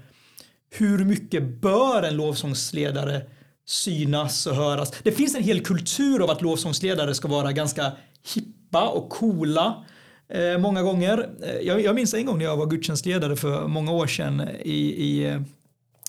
[0.70, 3.22] hur mycket bör en lovsångsledare
[3.66, 4.94] synas och höras?
[5.04, 7.92] Det finns en hel kultur av att lovsångsledare ska vara ganska
[8.34, 9.86] hippa och coola
[10.30, 11.30] eh, många gånger.
[11.44, 14.78] Eh, jag, jag minns en gång när jag var gudstjänstledare för många år sedan i,
[14.78, 15.42] i eh,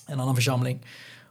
[0.07, 0.85] en annan församling.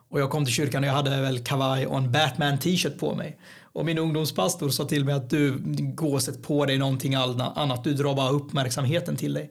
[0.09, 3.15] Och jag kom till kyrkan och jag hade väl kavaj och en Batman t-shirt på
[3.15, 3.39] mig.
[3.63, 5.59] Och min ungdomspastor sa till mig att du,
[5.95, 9.51] gå och sätt på dig någonting annat, du drar bara uppmärksamheten till dig.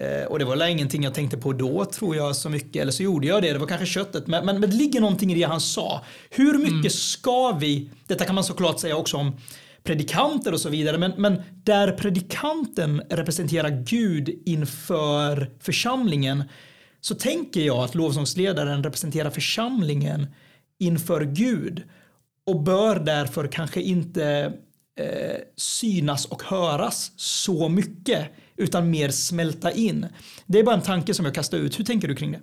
[0.00, 2.92] Eh, och det var väl ingenting jag tänkte på då tror jag så mycket, eller
[2.92, 4.26] så gjorde jag det, det var kanske köttet.
[4.26, 6.04] Men, men, men det ligger någonting i det han sa.
[6.30, 6.90] Hur mycket mm.
[6.90, 9.36] ska vi, detta kan man såklart säga också om
[9.82, 10.98] predikanter och så vidare.
[10.98, 16.44] Men, men där predikanten representerar Gud inför församlingen
[17.00, 20.26] så tänker jag att lovsångsledaren representerar församlingen
[20.78, 21.82] inför Gud
[22.46, 24.52] och bör därför kanske inte
[25.00, 30.06] eh, synas och höras så mycket utan mer smälta in.
[30.46, 31.78] Det är bara en tanke som jag kastar ut.
[31.78, 32.40] Hur tänker du kring det?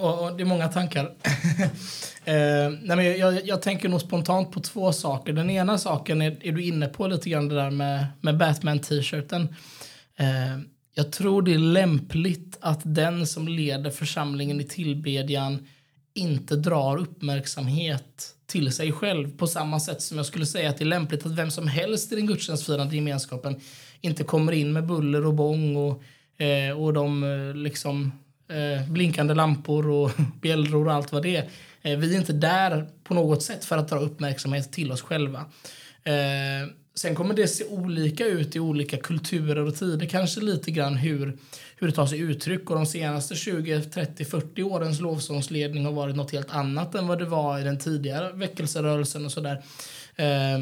[0.00, 1.04] Och, och det är många tankar.
[2.24, 5.32] eh, nej men jag, jag, tänker nog spontant på två saker.
[5.32, 9.42] Den ena saken är, är du inne på lite grann det där med, med Batman-t-shirten.
[10.16, 10.58] Eh,
[10.94, 15.66] Jag tror det är lämpligt att den som leder församlingen i tillbedjan
[16.14, 20.84] inte drar uppmärksamhet till sig själv på samma sätt som jag skulle säga att det
[20.84, 23.60] är lämpligt att vem som helst i den gudstjänstfirande gemenskapen
[24.00, 26.02] inte kommer in med buller och bång och,
[26.42, 28.12] eh, och de eh, liksom
[28.48, 31.48] eh, blinkande lampor och bjällror och allt vad det är.
[31.82, 35.38] Eh, vi är inte där på något sätt för att dra uppmärksamhet till oss själva.
[36.04, 40.96] Eh, sen kommer det se olika ut i olika kulturer och tider, kanske lite grann
[40.96, 41.38] hur,
[41.76, 42.70] hur det tar sig uttryck.
[42.70, 47.18] Och de senaste 20, 30, 40 årens lovsångsledning har varit något helt annat än vad
[47.18, 49.62] det var i den tidigare väckelserörelsen och sådär.
[50.16, 50.58] Eh,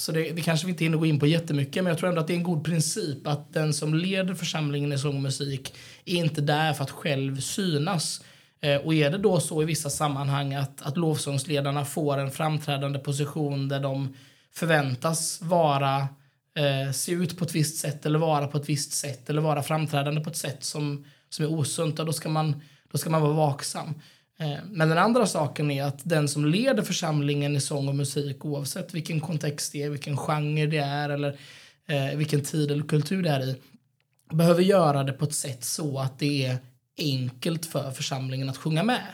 [0.00, 2.20] så det, det, kanske vi inte hinner gå in på jättemycket, men jag tror ändå
[2.20, 5.74] att det är en god princip att den som leder församlingen i sång och musik
[6.04, 8.24] är inte där för att själv synas.
[8.60, 12.98] Eh, och är det då så i vissa sammanhang att, att lovsångsledarna får en framträdande
[12.98, 14.14] position där de
[14.52, 16.08] förväntas vara
[16.54, 19.62] eh, se ut på ett visst sätt eller vara på ett visst sätt eller vara
[19.62, 23.32] framträdande på ett sätt som, som är osunt, då ska man, då ska man vara
[23.32, 23.94] vaksam.
[24.40, 28.44] Eh, men den andra saken är att den som leder församlingen i sång och musik
[28.44, 31.38] oavsett vilken kontext det är, vilken genre det är eller
[31.88, 33.56] eh, vilken tid eller kultur det är i
[34.32, 36.56] behöver göra det på ett sätt så att det är
[36.98, 39.06] enkelt för församlingen att sjunga med.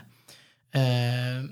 [0.75, 1.51] Eh,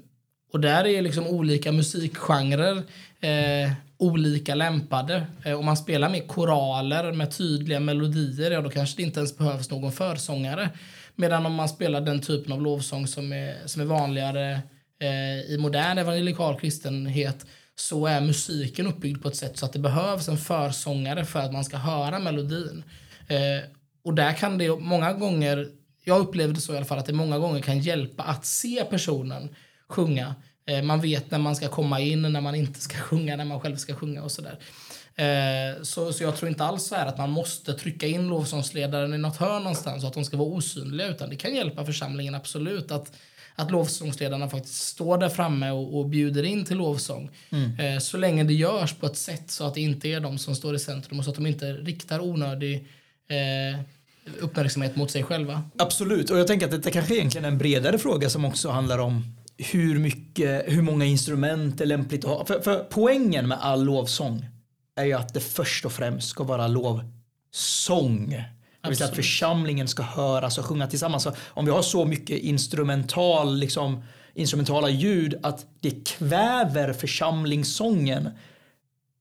[0.52, 2.76] och där är liksom olika musikgenrer
[3.20, 5.26] eh, olika lämpade.
[5.44, 9.38] Eh, om man spelar med koraler med tydliga melodier, ja då kanske det inte ens
[9.38, 10.70] behövs någon försångare.
[11.16, 14.52] Medan om man spelar den typen av lovsång som är, som är vanligare
[15.00, 17.46] eh, i modern evangelikal kristenhet
[17.76, 21.52] så är musiken uppbyggd på ett sätt så att det behövs en försångare för att
[21.52, 22.84] man ska höra melodin.
[23.28, 23.68] Eh,
[24.04, 25.68] och där kan det många gånger,
[26.04, 29.48] jag upplevde så i alla fall, att det många gånger kan hjälpa att se personen
[29.88, 30.34] sjunga.
[30.66, 33.60] Eh, man vet när man ska komma in, när man inte ska sjunga, när man
[33.60, 34.58] själv ska sjunga och sådär.
[35.16, 39.18] Eh, så, så jag tror inte alls så att man måste trycka in lovsångsledaren i
[39.18, 42.90] något hörn någonstans så att de ska vara osynliga utan det kan hjälpa församlingen absolut
[42.90, 43.12] att,
[43.54, 47.30] att lovsångsledarna faktiskt står där framme och, och bjuder in till lovsång.
[47.50, 47.78] Mm.
[47.78, 50.54] Eh, så länge det görs på ett sätt så att det inte är de som
[50.54, 52.86] står i centrum och så att de inte riktar onödig
[53.28, 53.80] eh,
[54.40, 55.62] uppmärksamhet mot sig själva.
[55.78, 58.98] Absolut, och jag tänker att det kanske egentligen är en bredare fråga som också handlar
[58.98, 62.46] om hur mycket, hur många instrument är lämpligt att ha.
[62.46, 64.46] För, för poängen med all lovsång
[64.96, 68.30] är ju att det först och främst ska vara lovsång.
[68.82, 71.22] Det vill säga att församlingen ska höras och sjunga tillsammans.
[71.22, 78.30] Så om vi har så mycket instrumental, liksom, instrumentala ljud att det kväver församlingssången,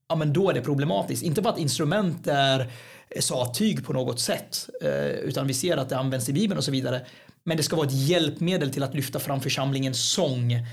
[0.08, 1.22] ja men då är det problematiskt.
[1.22, 2.70] Inte för att instrument är
[3.20, 6.70] sattyg på något sätt, eh, utan vi ser att det används i Bibeln och så
[6.70, 7.06] vidare.
[7.44, 10.64] Men det ska vara ett hjälpmedel till att lyfta fram församlingens sång Eh,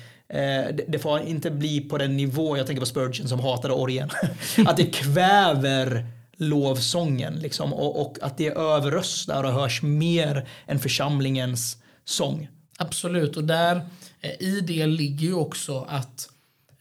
[0.87, 4.09] det, får inte bli på den nivå, jag tänker på Spurgeon som hatade orgen,
[4.65, 6.05] att det kväver
[6.41, 12.49] lovsången liksom, och, och, att det överröstar och hörs mer än församlingens sång.
[12.77, 13.81] Absolut, och där
[14.21, 16.29] eh, i det ligger ju också att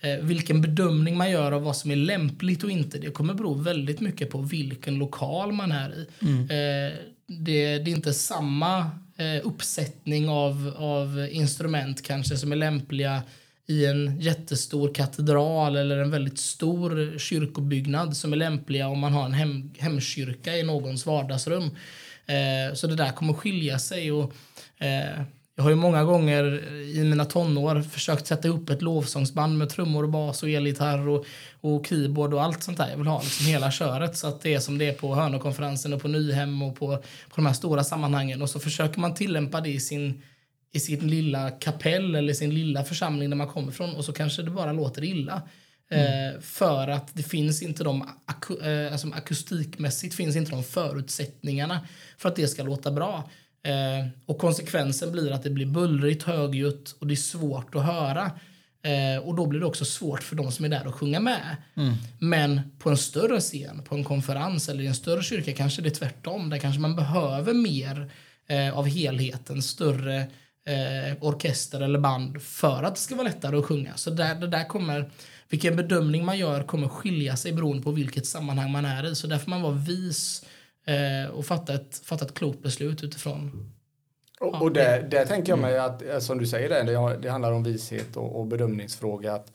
[0.00, 3.54] eh, vilken bedömning man gör av vad som är lämpligt och inte, det kommer bero
[3.54, 6.06] väldigt mycket på vilken lokal man är i.
[6.22, 6.42] Mm.
[6.42, 8.90] Eh, det, det, är inte samma
[9.20, 13.22] eh, uppsättning av, av instrument kanske som är lämpliga
[13.66, 19.24] i en jättestor katedral eller en väldigt stor kyrkobyggnad som är lämpliga om man har
[19.24, 21.64] en hem, hemkyrka i någons vardagsrum.
[22.26, 24.12] Eh, så det där kommer skilja sig.
[24.12, 24.32] Och,
[24.78, 25.22] eh,
[25.60, 30.02] jag har ju många gånger i mina tonår försökt sätta upp ett lovsångsband med trummor
[30.02, 31.26] och bas och elgitarr och,
[31.60, 32.90] och keyboard och allt sånt där.
[32.90, 35.92] Jag vill ha liksom hela köret så att det är som det är på Hönökonferensen
[35.92, 38.42] och på Nyhem och på, på de här stora sammanhangen.
[38.42, 40.22] Och så försöker man tillämpa det i sin
[40.72, 44.42] i sin lilla kapell eller sin lilla församling där man kommer ifrån och så kanske
[44.42, 45.42] det bara låter illa.
[45.90, 46.34] Mm.
[46.34, 51.80] Eh, för att det finns inte de, aku, eh, alltså akustikmässigt finns inte de förutsättningarna
[52.18, 53.30] för att det ska låta bra.
[53.62, 58.30] Eh, och konsekvensen blir att det blir bullrigt, högljutt och det är svårt att höra.
[58.82, 61.56] Eh, och då blir det också svårt för de som är där att sjunga med.
[61.76, 61.94] Mm.
[62.18, 65.88] Men på en större scen, på en konferens eller i en större kyrka kanske det
[65.88, 66.50] är tvärtom.
[66.50, 68.10] Där kanske man behöver mer
[68.48, 70.20] eh, av helheten, större
[70.66, 73.96] eh, orkester eller band för att det ska vara lättare att sjunga.
[73.96, 75.10] Så där, det där kommer,
[75.48, 79.14] vilken bedömning man gör kommer skilja sig beroende på vilket sammanhang man är i.
[79.14, 80.44] Så där får man vara vis
[80.90, 83.72] eh, och fatta ett, fatta ett klokt beslut utifrån
[84.40, 87.52] och, och det, det tänker jag mig att, eh, som du säger, det, det handlar
[87.52, 89.32] om vishet och, och bedömningsfråga.
[89.32, 89.52] Att,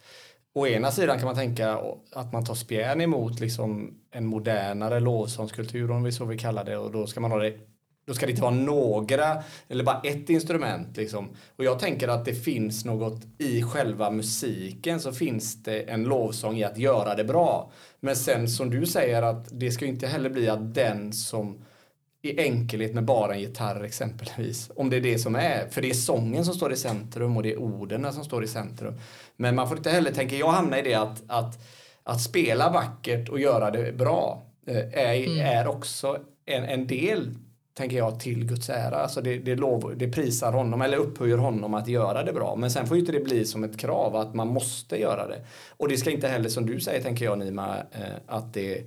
[0.54, 1.80] å ena sidan kan man tänka
[2.12, 6.78] att man tar spjärn emot liksom en modernare lovsångskultur om vi så vill kalla det
[6.78, 7.54] och då ska man ha det
[8.06, 10.98] då ska det inte vara några eller bara ett instrument.
[10.98, 11.30] Liksom.
[11.56, 16.58] Och jag tänker att det finns något i själva musiken så finns det en lovsång
[16.58, 17.72] i att göra det bra.
[18.00, 21.66] Men sen som du säger att det ska inte heller bli att den som
[22.22, 24.72] i enkelhet med bara en gitarr exempelvis.
[24.76, 25.68] Om det är det som är.
[25.70, 28.48] För det är sången som står i centrum och det är orden som står i
[28.48, 28.94] centrum.
[29.38, 31.60] Men man får inte heller, tänker jag, hamna i det att, att,
[32.04, 35.40] att spela vackert och göra det bra eh, är, mm.
[35.40, 37.36] är också en, en del
[37.76, 38.96] tänker jag, till Guds ära.
[38.96, 42.56] Alltså det, det, lov, det prisar honom eller upphöjer honom att göra det bra.
[42.56, 45.46] Men sen får ju inte det bli som ett krav att man måste göra det.
[45.70, 48.84] Och det ska inte heller, som du säger, tänker jag Nima, eh, att det,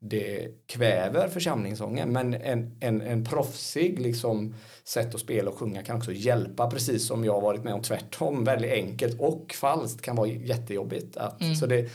[0.00, 2.12] det kväver församlingssången.
[2.12, 4.54] Men en, en, en proffsig liksom,
[4.84, 8.44] sätt att spela och sjunga kan också hjälpa, precis som jag varit med om tvärtom.
[8.44, 11.16] Väldigt enkelt och falskt kan vara jättejobbigt.
[11.16, 11.54] Att, mm.
[11.54, 11.90] så det,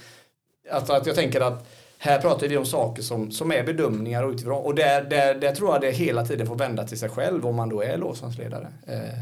[0.71, 1.67] alltså att jag tänker att
[2.03, 4.65] här pratar vi om saker som, som är bedömningar och utifrån.
[4.65, 7.55] Och där, där, där tror jag det hela tiden får vända till sig själv om
[7.55, 8.67] man då är lovsångsledare.
[8.87, 9.19] Eh,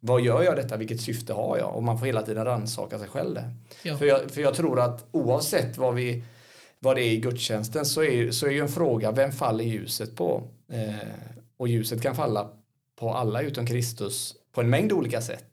[0.00, 0.76] vad gör jag detta?
[0.76, 1.76] Vilket syfte har jag?
[1.76, 3.54] Och man får hela tiden rannsaka sig själv där.
[3.82, 3.96] Ja.
[3.96, 6.24] För, jag, för jag tror att oavsett vad, vi,
[6.78, 10.16] vad det är i gudstjänsten så är, så är ju en fråga, vem faller ljuset
[10.16, 10.42] på?
[10.72, 10.94] Eh,
[11.56, 12.50] och ljuset kan falla
[12.98, 15.44] på alla utom Kristus på en mängd olika sätt.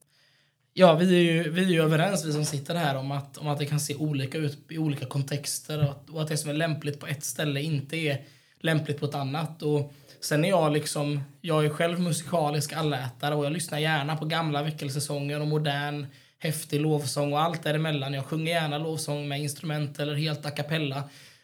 [0.77, 3.47] Ja, vi är, ju, vi är ju överens, vi som sitter här, om att, om
[3.47, 6.49] att det kan se olika ut i olika kontexter och att, och att det som
[6.49, 8.21] är lämpligt på ett ställe inte är
[8.59, 9.61] lämpligt på ett annat.
[9.61, 14.25] Och sen är jag liksom, jag är själv musikalisk allätare och jag lyssnar gärna på
[14.25, 16.07] gamla väckelsesäsonger och modern
[16.39, 18.13] häftig lovsång och allt däremellan.
[18.13, 21.03] Jag sjunger gärna lovsång med instrument eller helt a cappella.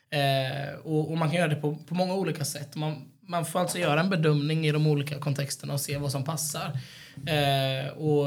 [0.09, 2.75] Eh, och, och, man kan göra det på, på många olika sätt.
[2.75, 6.23] Man, man får alltså göra en bedömning i de olika kontexterna och se vad som
[6.23, 6.79] passar.
[7.27, 8.25] Eh, och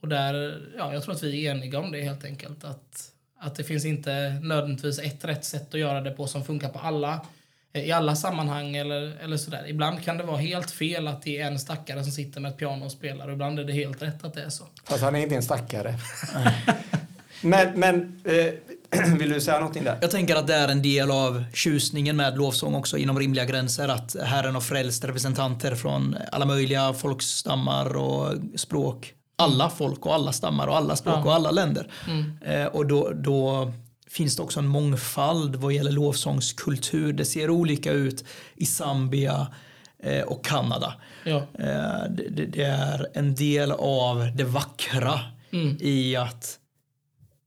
[0.00, 2.64] och där, ja, jag tror att vi är eniga om det helt enkelt.
[2.64, 6.68] Att, att det finns inte nödvändigtvis ett rätt sätt att göra det på som funkar
[6.68, 7.20] på alla
[7.84, 9.64] i alla sammanhang eller, eller sådär.
[9.68, 12.58] Ibland kan det vara helt fel att det är en stackare som sitter med ett
[12.58, 14.64] piano och spelar och ibland är det helt rätt att det är så.
[14.84, 15.94] Fast han är inte en stackare.
[17.40, 19.98] men, men eh, vill du säga någonting där?
[20.00, 23.88] Jag tänker att det är en del av tjusningen med lovsång också inom rimliga gränser.
[23.88, 30.32] Att Herren har frälst representanter från alla möjliga folkstammar och språk alla folk och alla
[30.32, 31.24] stammar och alla språk ja.
[31.24, 31.90] och alla länder.
[32.08, 32.38] Mm.
[32.42, 33.72] Eh, och då, då,
[34.08, 37.12] finns det också en mångfald vad gäller lovsångskultur.
[37.12, 38.24] Det ser olika ut
[38.54, 39.46] i Zambia
[40.02, 40.94] eh, och Kanada.
[41.24, 41.36] Ja.
[41.36, 45.20] Eh, det, det, är en del av det vackra
[45.52, 45.76] mm.
[45.80, 46.58] i att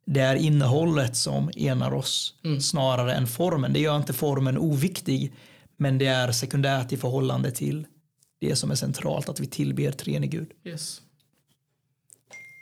[0.06, 2.62] det är innehållet som enar oss mm.
[2.62, 3.74] snarare än formen.
[3.74, 5.34] Det gör inte formen oviktig
[5.78, 7.88] men det är sekundärt i förhållande till
[8.40, 10.52] det som är centralt, att vi tillber treenig Gud.
[10.64, 11.02] Yes.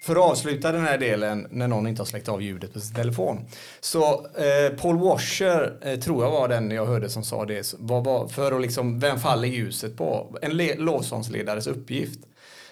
[0.08, 2.96] För att avsluta den här delen när någon inte har släckt av ljudet på sin
[2.96, 3.46] telefon.
[3.80, 7.74] Så eh, Paul Washer eh, tror jag var den jag hörde som sa det.
[7.80, 10.38] Var, var, för att liksom, vem faller ljuset på?
[10.42, 12.20] En lovsångsledares uppgift.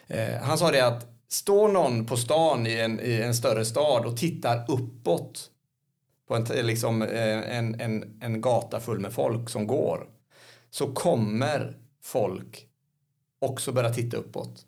[0.08, 4.06] Eh, han sa det att står någon på stan i en, i en större stad
[4.06, 5.50] och tittar uppåt
[6.28, 10.08] på en, eh, liksom, eh, en, en, en gata full med folk som går
[10.70, 12.68] så kommer folk
[13.42, 14.66] också börja titta uppåt.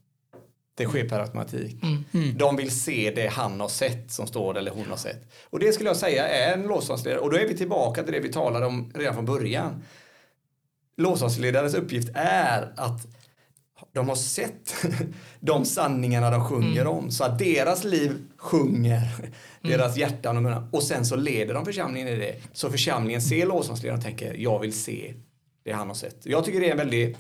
[0.78, 1.84] Det sker per automatik.
[1.84, 2.05] Mm.
[2.13, 2.38] Mm.
[2.38, 5.32] De vill se det han har sett som står eller hon har sett.
[5.49, 7.21] Och det skulle jag säga är en lovsångsledare.
[7.21, 9.84] Och då är vi tillbaka till det vi talade om redan från början.
[10.97, 13.07] Lovsångsledarens uppgift är att
[13.91, 14.86] de har sett
[15.39, 16.93] de sanningarna de sjunger mm.
[16.93, 17.11] om.
[17.11, 19.32] Så att deras liv sjunger mm.
[19.61, 20.67] deras hjärtan och munnar.
[20.71, 22.36] Och sen så leder de församlingen i det.
[22.53, 25.13] Så församlingen ser lovsångsledaren och tänker jag vill se
[25.63, 26.17] det han har sett.
[26.23, 27.17] Jag tycker det är en väldigt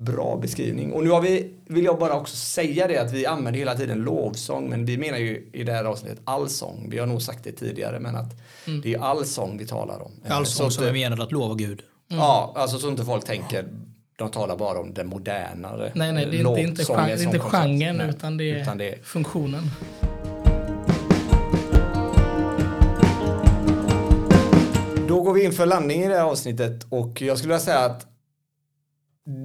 [0.00, 0.92] bra beskrivning.
[0.92, 3.98] Och nu har vi, vill jag bara också säga det att vi använder hela tiden
[3.98, 6.86] lovsång men vi menar ju i det här avsnittet allsång.
[6.90, 8.80] Vi har nog sagt det tidigare men att mm.
[8.80, 10.12] det är allsång vi talar om.
[10.28, 11.82] Allsång som är menad att lova Gud.
[12.10, 12.22] Mm.
[12.22, 13.68] Ja, alltså så inte folk tänker
[14.16, 17.22] de talar bara om den modernare Nej, nej, det är inte, inte, genre, det är
[17.22, 19.62] inte genren nej, utan, det är utan det är funktionen.
[25.08, 27.78] Då går vi in för landning i det här avsnittet och jag skulle vilja säga
[27.78, 28.06] att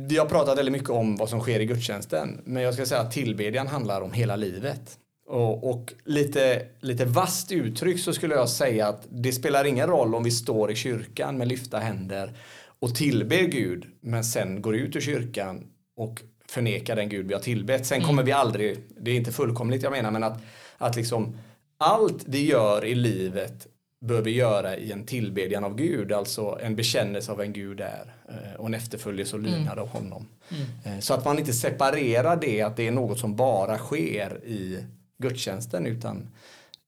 [0.08, 3.02] vi har pratat väldigt mycket om vad som sker i gudstjänsten, men jag ska säga
[3.02, 5.00] att tillbedjan handlar om hela livet.
[5.28, 10.16] Och, och, lite, lite vast uttryck så skulle jag säga att det spelar ingen roll
[10.16, 12.34] om vi står i kyrkan med lyfta händer
[12.80, 15.64] och tillber Gud, men sen går ut ur kyrkan
[15.98, 17.86] och förnekar den Gud vi har tillbett.
[17.86, 20.42] Sen kommer vi aldrig, det är inte fullkomligt jag menar, men att,
[20.78, 21.38] att liksom
[21.78, 23.68] allt vi gör i livet
[24.02, 28.14] bör vi göra i en tillbedjan av Gud, alltså en bekännelse av vem Gud är
[28.30, 29.80] eh, och en efterföljelse och lydnad mm.
[29.80, 30.28] av honom.
[30.50, 30.66] Mm.
[30.84, 34.84] Eh, så att man inte separerar det, att det är något som bara sker i
[35.18, 36.28] gudstjänsten, utan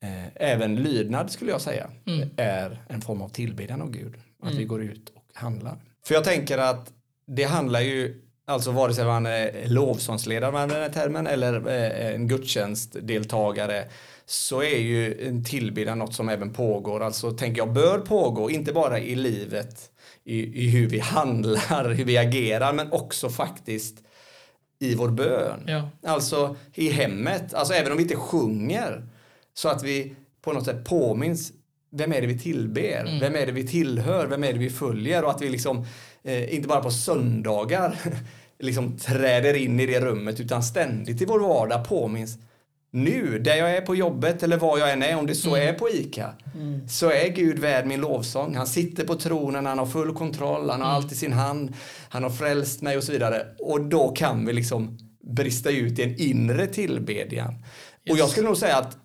[0.04, 2.30] eh, även lydnad skulle jag säga mm.
[2.38, 4.14] är en form av tillbedjan av Gud.
[4.42, 4.68] Att vi mm.
[4.68, 5.78] går ut och handlar.
[6.06, 6.94] För jag tänker att
[7.26, 12.16] det handlar ju Alltså vare sig man är lovsångsledare med den här termen eller eh,
[12.16, 13.86] en gudstjänstdeltagare
[14.30, 17.04] så är ju en tillbedjan något som även pågår.
[17.04, 19.92] Alltså tänker jag bör pågå, inte bara i livet,
[20.24, 23.98] i, i hur vi handlar, hur vi agerar, men också faktiskt
[24.80, 25.64] i vår bön.
[25.68, 25.90] Ja.
[26.04, 29.08] Alltså i hemmet, alltså även om vi inte sjunger
[29.54, 31.52] så att vi på något sätt påminns
[31.92, 33.06] vem är det vi tillber?
[33.08, 33.20] Mm.
[33.20, 34.28] Vem är det vi tillhör?
[34.28, 35.24] Vem är det vi följer?
[35.24, 35.86] Och att vi liksom
[36.24, 37.98] eh, inte bara på söndagar
[38.60, 42.38] liksom träder in i det rummet utan ständigt i vår vardag påminns
[43.04, 45.74] nu, där jag är på jobbet eller var jag än är, om det så är
[45.74, 46.34] på ICA,
[46.90, 48.56] så är Gud värd min lovsång.
[48.56, 51.74] Han sitter på tronen, han har full kontroll, han har allt i sin hand,
[52.10, 53.46] han har frälst mig och så vidare.
[53.60, 54.98] Och då kan vi liksom
[55.36, 57.54] brista ut i en inre tillbedjan.
[58.10, 58.98] Och jag skulle nog säga att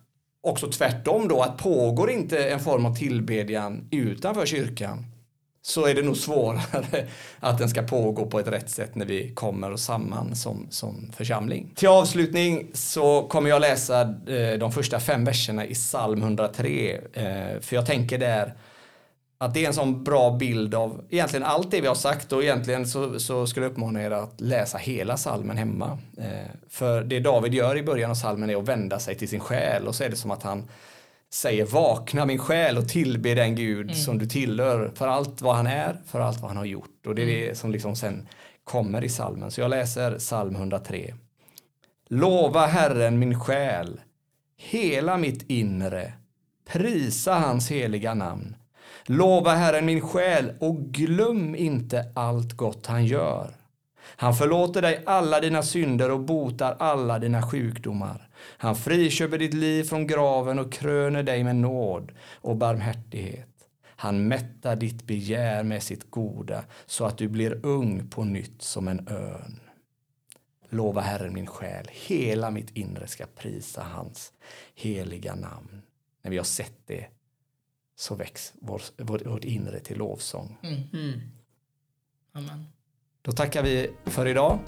[0.42, 5.06] också tvärtom då, att pågår inte en form av tillbedjan utanför kyrkan
[5.62, 7.06] så är det nog svårare
[7.40, 11.72] att den ska pågå på ett rätt sätt när vi kommer samman som, som församling.
[11.74, 17.00] Till avslutning så kommer jag läsa eh, de första fem verserna i psalm 103.
[17.12, 18.54] Eh, för jag tänker där
[19.38, 22.42] att det är en sån bra bild av egentligen allt det vi har sagt och
[22.42, 25.98] egentligen så, så skulle jag uppmana er att läsa hela salmen hemma.
[26.18, 29.40] Eh, för det David gör i början av salmen är att vända sig till sin
[29.40, 30.68] själ och så är det som att han
[31.32, 35.66] säger vakna min själ och tillbe den Gud som du tillhör för allt vad han
[35.66, 37.06] är, för allt vad han har gjort.
[37.06, 38.28] Och det är det som liksom sen
[38.64, 39.50] kommer i salmen.
[39.50, 41.14] Så jag läser psalm 103.
[42.08, 44.00] Lova Herren min själ,
[44.56, 46.12] hela mitt inre,
[46.72, 48.56] prisa hans heliga namn.
[49.06, 53.50] Lova Herren min själ och glöm inte allt gott han gör.
[54.04, 58.28] Han förlåter dig alla dina synder och botar alla dina sjukdomar.
[58.42, 63.48] Han friköper ditt liv från graven och kröner dig med nåd och barmhärtighet.
[63.84, 68.88] Han mättar ditt begär med sitt goda så att du blir ung på nytt som
[68.88, 69.60] en örn.
[70.68, 74.32] Lova Herren min själ, hela mitt inre ska prisa hans
[74.74, 75.82] heliga namn.
[76.22, 77.06] När vi har sett det
[77.96, 80.58] så väcks vår, vår, vårt inre till lovsång.
[80.62, 81.20] Mm-hmm.
[82.32, 82.66] Amen.
[83.24, 84.58] Då tackar vi för idag.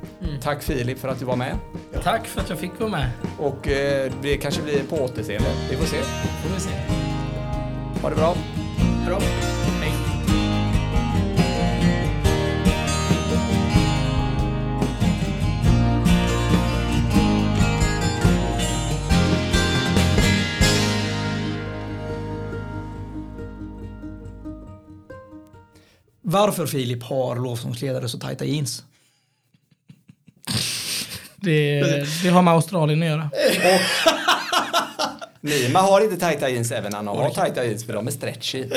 [0.43, 1.57] Tack Filip för att du var med.
[2.03, 3.11] Tack för att jag fick vara med.
[3.39, 5.49] Och eh, det kanske blir på återseende.
[5.71, 6.03] Vi får se.
[6.03, 6.71] Får vi se.
[8.03, 8.35] Ha det bra.
[9.05, 9.54] Hej.
[26.27, 28.85] Varför Filip har lovsångsledare så tajta jeans?
[31.37, 31.83] Det,
[32.23, 33.31] det har med Australien att göra.
[35.41, 38.65] Nima har inte tajta jeans även Anna har tajta jeans för de är stretchy.